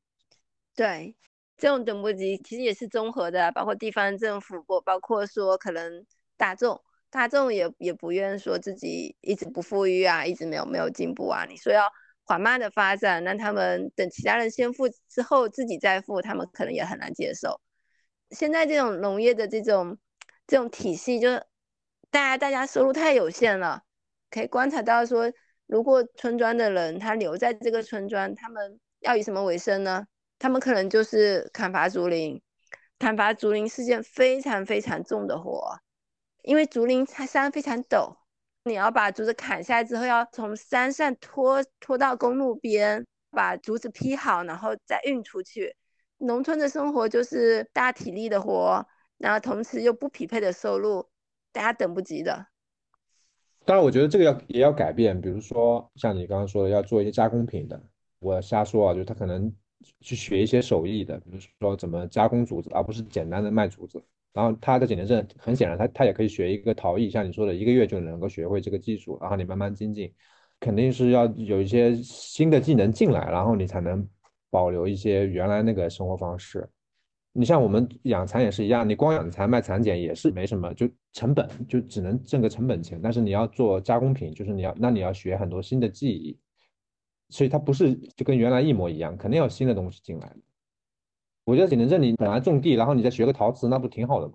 [0.75, 1.15] 对，
[1.57, 6.05] 这种等不及其实也是综合的，包括地方政府，包包括说可能
[6.37, 11.47] 大众，大众也也不愿说自己一直不富裕啊，一直没有没有进步啊。
[11.49, 11.89] 你说要
[12.25, 17.61] 缓慢的发展，那他们等其他人先富之后自己再富，他们可能也很难接受。
[18.31, 19.99] 现在这种农业的这种
[20.47, 21.47] 这种体系，就是
[22.11, 23.83] 大家大家收入太有限了，
[24.31, 25.33] 可以观察到说，
[25.67, 30.07] 如果村庄的人他留在这个村庄，他们要以什么为生呢？
[30.39, 32.43] 他们可能就是砍伐竹林，
[32.99, 35.79] 砍伐竹林是件非常非常重的活，
[36.43, 38.17] 因为竹林它山非常陡，
[38.65, 45.75] 你要把竹子砍下来之后，要从山上拖拖到公路边，把竹子劈好，然后再运出去。
[46.19, 48.87] 农村的生活就是大体力的活，
[49.19, 51.07] 然后同时又不匹配的收入，
[51.53, 52.47] 大家等不及的。
[53.65, 57.83] 当然，我觉得这个要也要改变，比如说像你刚刚说的，要做一些加工品的。
[58.19, 59.53] 我瞎说啊，就是他可能
[60.01, 64.03] 去学一些手艺的，比如说怎么加工竹子，而不是简单的卖竹子。
[64.33, 70.13] 然后他在景德镇，很显然他他也可以学一个陶艺，像你说的，一个月就能够学会这个技术，然后你慢慢精进，
[70.61, 74.07] 肯定是要有一些新的技能进来，然后你才能
[74.57, 76.67] 保留一些原来那个生活方式。
[77.35, 82.99] 你像我们养蚕也是一样，你光养蚕卖蚕茧也是没什么，就成本就只能挣个成本钱。
[83.03, 86.39] 但是你要做加工品，就是你要那你要学很多新的技艺，
[87.29, 90.35] 所以它不是就跟原来一模一样，肯定要新的东西进来。
[91.45, 94.35] 我觉得景德镇你本来种地，然后你再学个陶瓷，那不挺好的吗？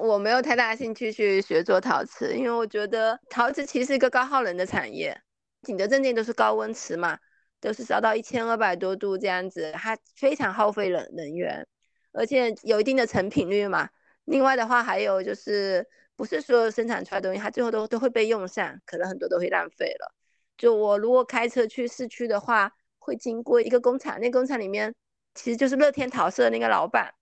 [0.00, 5.20] 我没有太大兴趣去学做陶瓷，因为我觉得陶瓷其实一个高耗能的产业。
[5.62, 7.18] 景德镇那都是高温瓷嘛，
[7.64, 11.66] 都是烧到一千二百多度这样子，它非常耗费能能源。
[12.12, 13.88] 而且有一定的成品率嘛。
[14.26, 20.14] 另外的话，还有就是不是所有生产出来的东西，它最后都都会被用上，可能很多都会浪费了。
[20.58, 24.94] 就我如果开车去市区的话，会经过一个工厂，那工厂里面
[25.34, 27.14] 其实就是乐天陶色的那个老板，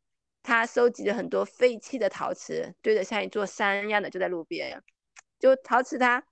[0.42, 4.82] 他收集了很多废弃的陶瓷，堆得像一座山一样的就在路边。
[5.38, 6.24] 就陶瓷它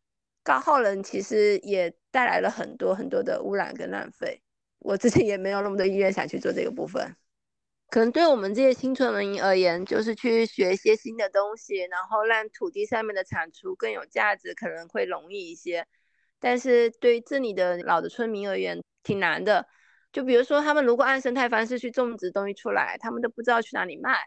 [0.50, 4.42] 高耗能，其实也带来了很多很多的污染跟浪费。
[4.80, 7.14] 我自己也没有那么多意愿想去做这个部分。
[7.88, 15.86] 可能对我们这些新村民而言，就是去学一些新的东西，然后让土地上面的产出更有价值，可能会容易一些。
[16.40, 19.68] 但是对这里的老的村民而言，挺难的。
[20.10, 24.18] 就比如说，他们如果按生态方式去种植东西出来，他们都不知道去哪里卖。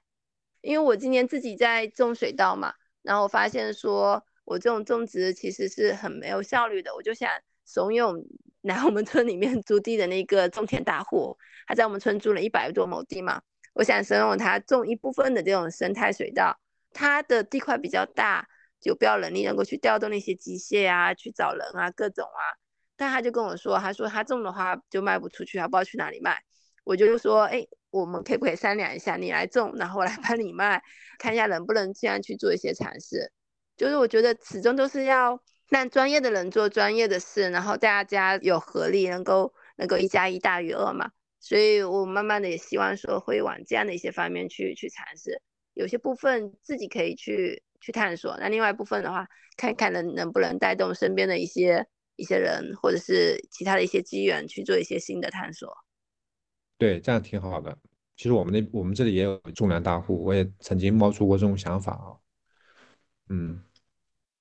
[0.61, 6.93] 因为我今年自己在种水稻嘛，然后发现说我这种种植其实是很没有效率的。
[6.95, 7.29] 我就想
[7.65, 8.25] 怂恿
[8.61, 11.37] 来 我们村里面租地的那个种田大户，
[11.67, 13.41] 他在我们村租了一百多亩地嘛。
[13.73, 16.59] 我想怂恿他种一部分的这种生态水稻，
[16.91, 18.47] 他的地块比较大，
[18.83, 22.43] 有必要能力能够去调动那些机械啊，去找人啊，各种啊。
[22.95, 26.37] 但他就跟我说，他说他种的话就卖不出去，他不知道去哪里卖。
[26.83, 30.81] 我就说，哎，我们可不可以商量一下，你来种，然后我来 帮你卖，
[31.17, 33.31] 看一下能不能这样去做一些尝试。
[33.83, 41.11] 就是我觉得始终都是要让专业的人做专业的事，然后大家有合力，能够能够一加一大于二嘛。
[41.41, 45.41] 所以我慢慢的也希望说会往这样的一些方面去去尝试，
[45.73, 49.27] 有些部分自己可以去去探索，那另外一部分的话，
[49.57, 55.75] 看看能能不能带动身边的一些一些人或者是其他的一些机缘去做一些新的探索。
[56.77, 57.77] 对，这样挺好的。
[58.15, 62.15] 其实我们那我们这里也有种粮大户，我也曾经冒出过这种想法啊。
[63.29, 63.63] 嗯，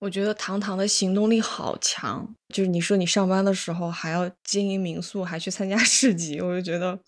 [0.03, 6.99] 我觉得糖糖的行动力好强，就是你说你上班的时候还要经营民宿，还去参加 市集，我就觉得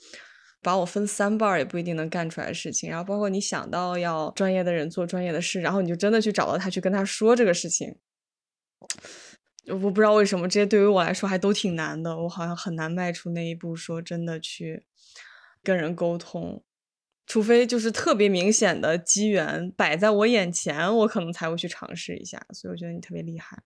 [0.63, 2.89] 把我分三半儿也不一定能干出来事情。
[2.89, 7.97] 然后包括你想到要专业的人做专业的事，然后你就真的去找到他去跟他说这个事情。
[9.67, 14.87] 我不知道为什么这些对于我来说还都挺难的，我好像很难迈出那一步，说真的去
[15.65, 16.64] 跟人沟通。
[17.27, 22.41] 除非就是特别明显的机缘摆在我眼前，我可能才会去尝试一下。
[22.53, 23.63] 所以我觉得你特别厉害。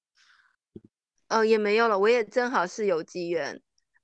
[1.29, 3.61] 哦，也没有了，我也正好是有机缘。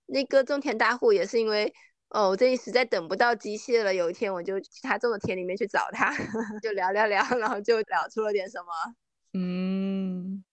[0.07, 1.73] 那个种田大户也是因为，
[2.11, 3.95] 哦，我最近实在等不到机械了。
[3.95, 6.15] 有一天我就去他种的田里面去找他，
[6.63, 8.95] 就聊聊聊，然后就聊出了点什么。
[9.33, 10.45] 嗯，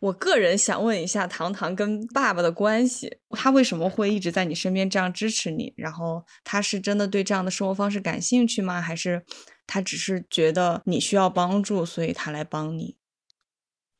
[0.00, 5.72] 我个人想问一下，糖糖跟爸爸的关系，他为什么会一直在你身边这样支持你？
[5.76, 8.80] 然后他是真的对这样的生活方式感兴趣吗？
[8.80, 9.24] 还是
[9.66, 12.96] 他只是觉得你需要帮助，所以他来帮你？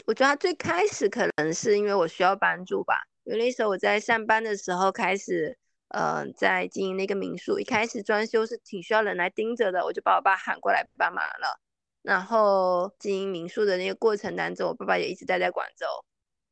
[0.06, 5.58] 我觉得他最开始可能是因为我需要帮助吧，因为那时候我在上班的时候开始，
[5.88, 11.60] 呃，在经营那个民宿，一开始装修是挺需要人来盯着的，我就把我爸喊过来帮忙了。
[12.02, 15.86] 然后经营民宿的那个过程当中，我爸爸也一直待在广州，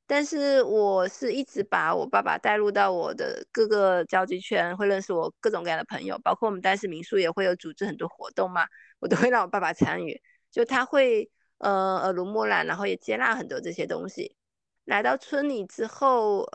[0.06, 8.66] 但是我是一直把我爸爸带入到我的各个交际圈，会认识我各种各样的朋友，包括我们当时民宿也会有组织很多活动嘛，
[9.00, 10.20] 我都会让我爸爸参与，
[10.50, 11.30] 就他会。
[11.58, 14.36] 呃，耳濡目染，然后也接纳很多这些东西。
[14.84, 16.46] 来到村里之后，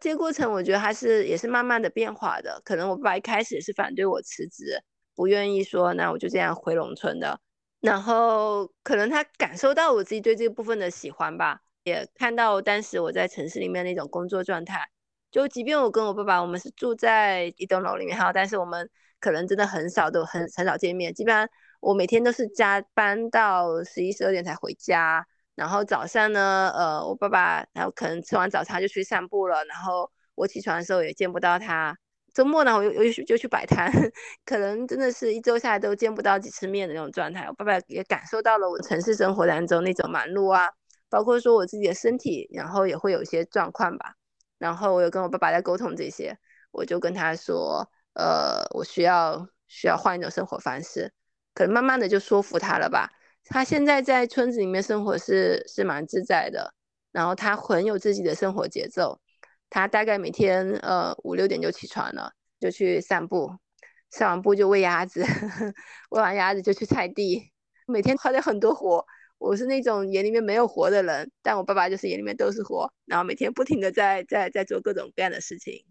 [0.00, 2.58] 这个过程我觉得还是也是慢慢的变化的。
[2.64, 4.82] 可能我爸爸一开始也是反对我辞职，
[5.14, 7.38] 不愿意说那我就这样回农村的。
[7.80, 14.88] 然后可能他感受到我自己对这个部分的喜欢吧，也看到当时我在城市里面那种工作状态。
[15.30, 18.88] 就即便我跟我爸爸，我们是住在一栋楼里面哈，但是我们
[19.20, 21.48] 可能真的很少都很很少见面，基本上。
[21.80, 25.24] 我每天都是加班到十一十二点才回家，
[25.54, 31.96] 然后早上呢，呃，我爸爸然后可能吃完早餐就去散步了，然后我起床的时候也见不到他。
[32.38, 33.90] 周末呢，我又又就去摆摊，
[34.46, 37.44] 可能真的是一周下来都见不到几次面的那种状态。
[37.48, 40.68] 我爸爸也感受到了我城市生活当中那种忙碌啊，
[41.10, 44.14] 包括说我自己的身体，然后也会有一些状况吧。
[44.56, 46.38] 然后我有跟我爸爸在沟通这些，
[46.70, 51.10] 我就跟他说，呃，我需要需要换一种生活方式。
[51.54, 53.10] 可能慢慢的就说服他了吧。
[53.46, 56.72] 他现在在村子里面生活是是蛮自在的，
[57.10, 59.20] 然后他很有自己的生活节奏。
[59.70, 63.56] 他大概每天呃五六点就起床了，就去散步，
[64.10, 65.22] 散完步就喂鸭子，
[66.10, 67.52] 喂完鸭子就去菜地。
[67.86, 69.04] 每天花了很多活，
[69.38, 75.84] 我是那种眼里面没有活的人，但我爸爸就是眼里面都是活，然后每天不停的在在在做各种各样的事情。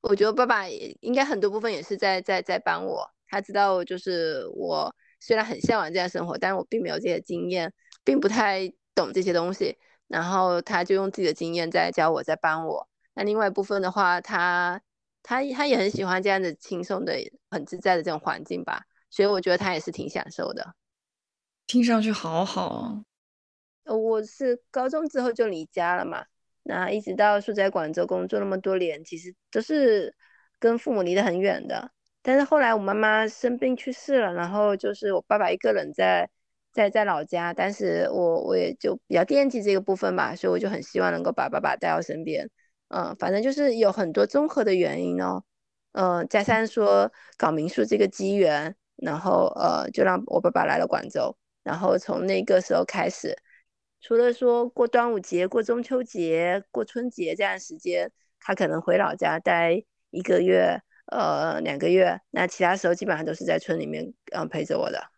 [0.00, 3.08] 我觉得爸爸应该很多部分也是在在在帮我。
[3.28, 7.72] 他知道，就是我虽然很向往这样生活，但是我并没有这些经验，
[8.04, 9.78] 并不太懂这些东西。
[10.08, 12.88] 然后他就用自己的经验在教我，在帮我。
[13.14, 14.80] 那另外一部分的话，他
[15.22, 17.14] 他他也很喜欢这样子轻松的、
[17.50, 18.82] 很自在的这种环境吧。
[19.10, 20.74] 所以我觉得他也是挺享受的。
[21.66, 23.02] 听上去好好。
[23.84, 26.24] 我是高中之后就离家了嘛，
[26.62, 30.14] 那一直到住在广州工作那么多年，其实都是
[30.58, 31.90] 跟父母离得很远的。
[32.22, 36.30] 但是后来我妈妈生病去世了，然后就是我爸爸一个人在
[36.72, 42.48] 在在老家，但是我我也就比较惦记这个部分吧，所以我就很希望能够把爸爸带到身边，
[42.88, 45.44] 嗯，反正就是有很多综合的原因哦，
[45.92, 53.36] 嗯，加上说搞民宿这个机缘，然后呃就让我爸爸来了广州，然后从那个时候开始，
[54.00, 58.10] 除了说过端午节、过中秋节、过春节这样时间，
[58.40, 60.80] 他可能回老家待一个月。
[61.06, 65.11] 呃，两个月，那其他时候基本上都是在村里面，嗯，陪着我的。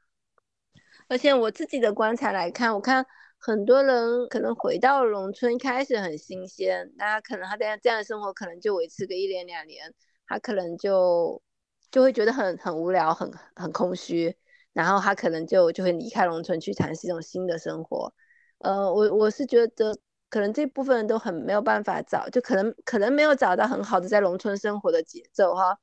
[1.08, 3.04] 而且我自己的观察来看，我看
[3.38, 9.92] 很多人可能回到农村，开始很新鲜，那可能他这样这样的生活可能就维持个一年两年，
[10.26, 11.42] 他可能就
[11.90, 14.36] 就会觉得很很无聊，很很空虚，
[14.72, 18.12] 然后他可能就就会离开农村去尝试一种新的生活。
[18.58, 19.96] 呃，我我是觉得。
[20.30, 25.78] 可能这部分人都很没有办法找，就可能可能没有找到很好的在农村生活的节奏哈。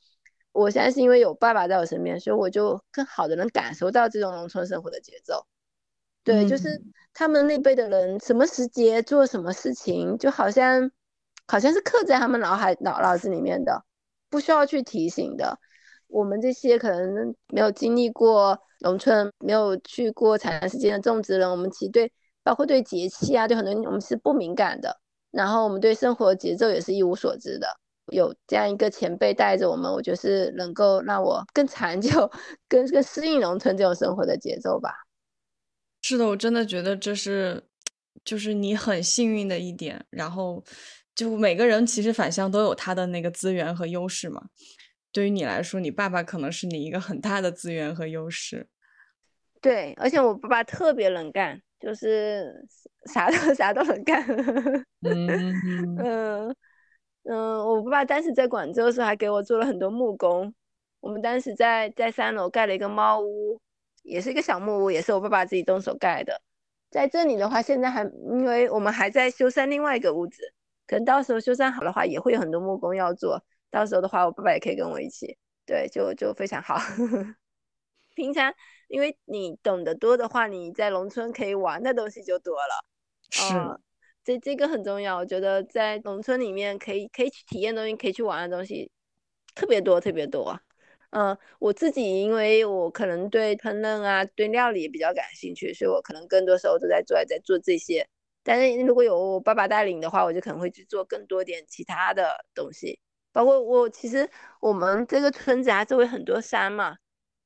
[0.52, 5.46] 我现在是因为有爸爸在我身边，所以我就更好的能感受到这种农村生活的节奏。
[6.24, 6.82] 对，就是
[7.14, 10.92] 他们那辈的人，什么时节做什么事情，就好像
[11.48, 13.84] 好像是刻在他们脑海脑脑子里面的，
[14.30, 15.58] 不需要去提醒的。
[16.08, 22.12] 我们这些可能没有经历过农村，没有去过长时间的种植人，我们其实对。
[22.44, 25.00] 包括对节气啊，对很多我们是不敏感的。
[25.30, 27.68] 然后我们对生活节奏也是一无所知的。
[28.12, 32.30] 有这样一个前辈带着我们，我觉得是能够让我更长久、
[32.70, 34.94] 更更适应农村这种生活的节奏吧。
[36.02, 37.64] 是的，我真的觉得这是
[38.24, 40.06] 就是你很幸运的一点。
[40.10, 40.64] 然后
[41.16, 44.44] 就每个人其实反向都有他的那个资源和优势嘛。
[45.12, 48.68] 对于你来说，你爸爸可能是你一个很大的资源和优势。
[49.60, 51.62] 对，而且我爸爸特别能干。
[51.82, 52.64] 就是
[53.12, 54.24] 啥都 啥都能干，
[55.02, 55.28] 嗯
[55.66, 56.56] 嗯 嗯，
[57.24, 60.54] 我爸爸当时在广州的时候还给我做了很多木工，
[61.00, 63.60] 我们当时在在三楼盖了一个猫屋，
[64.04, 66.42] 也是一个小木屋，也是我爸爸自己动手盖的。
[66.90, 70.42] 在这里的话，现在还因为我们还在修缮另外一个屋子，
[70.88, 73.42] 可能到时候修缮好的话，也会有很多木工要做。
[73.70, 76.78] 到时候的话，我爸爸也可以跟我一起，对，就就非常好。
[78.14, 78.54] 平常
[78.90, 82.84] 因为你懂得多的话，你在农村可以玩的东西就多了。
[83.30, 83.54] 是，
[84.24, 85.18] 这这个很重要。
[85.18, 88.92] 我觉得在农村里面可以可以去体验东西，可以去玩的东西
[89.56, 90.60] 特别多，特别多。
[91.12, 98.08] 嗯，我自己因为我可能对烹饪啊，对料理也比较感兴趣，所以我可能更多时候都在做在做这些。
[98.44, 103.00] 但是如果有我爸爸带领的话，我就可能会去做更多点其他的东西。
[103.34, 104.30] 包括我其实
[104.62, 106.96] 我们这个村子啊，周围很多山嘛。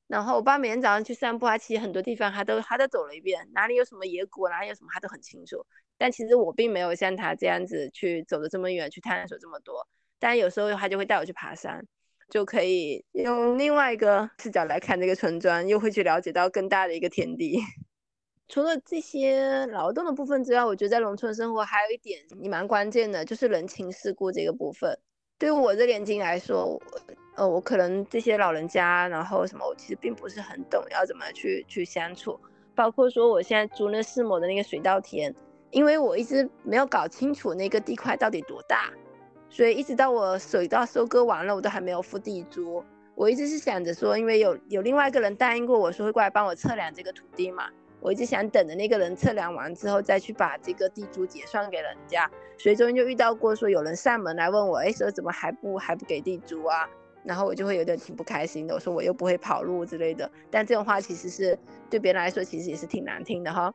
[0.06, 5.66] 然后我爸每天早上去散步，他其实很多地方他都他都走了一遍，哪里有什么野果，哪里有什么他都很清楚。
[5.98, 9.86] 但其实我并没有像他这样子去走的这么远，去探索这么多。
[10.18, 11.86] 但有时候他就会带我去爬山。
[12.28, 17.60] 就可以用另外一个视角来看这个村庄，又会去了解到更大的一个天地。
[18.48, 24.98] 除了这些劳动的部分之外，我觉得在农村生活还有一点也蛮关键的，就是人情世故这个部分。
[25.38, 26.76] 对于我这年纪来说，
[27.36, 32.36] 呃，我可能这些老人家，然后什么，我其实并不是很懂要怎么去去相处。
[32.74, 35.32] 包括说我现在租那四亩的那个水稻田，
[35.70, 38.90] 因为我一直没有搞清楚那个地块到底多大。
[39.48, 42.84] 所以一直到我水稻收割完了，我都还没有付地租。
[43.14, 47.68] 我一直是想着说，因为有有另外一个人答应过我说会过来帮我测量这个土地嘛，
[48.00, 52.30] 我一直想等着那个人测量完之后再去把这个地租结算给人家。
[52.58, 56.86] 所以中间就遇到过说有人上门来问我，哎，说怎么还不还不给地租啊？
[57.24, 60.30] 然后我就会有点挺不开心的，我说我又不会跑路之类的。
[60.50, 61.58] 但这种话其实是
[61.88, 63.72] 对别人来说其实也是挺难听的哈。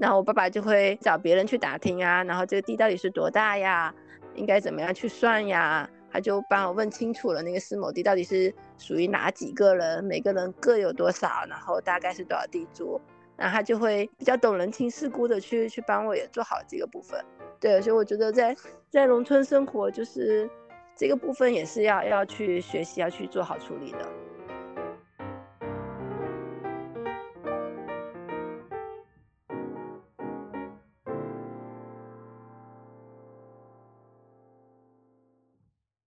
[0.00, 3.94] 然后我爸爸就会找别人去打听啊，然后这个地到底是多大呀？
[4.34, 5.86] 应该怎么样去算呀？
[6.10, 12.98] 他就帮我问清楚了，那个四亩地到底是属于哪几个人，每个人各有多少，然后大概是多少地租，
[13.36, 17.22] 然后他就会比较懂人情世故的去去帮我也做好这个部分。
[17.60, 18.56] 对，所以我觉得在
[18.88, 20.48] 在农村生活，就是
[20.96, 23.98] 这个部分也是要要去学习，要去做好处理的。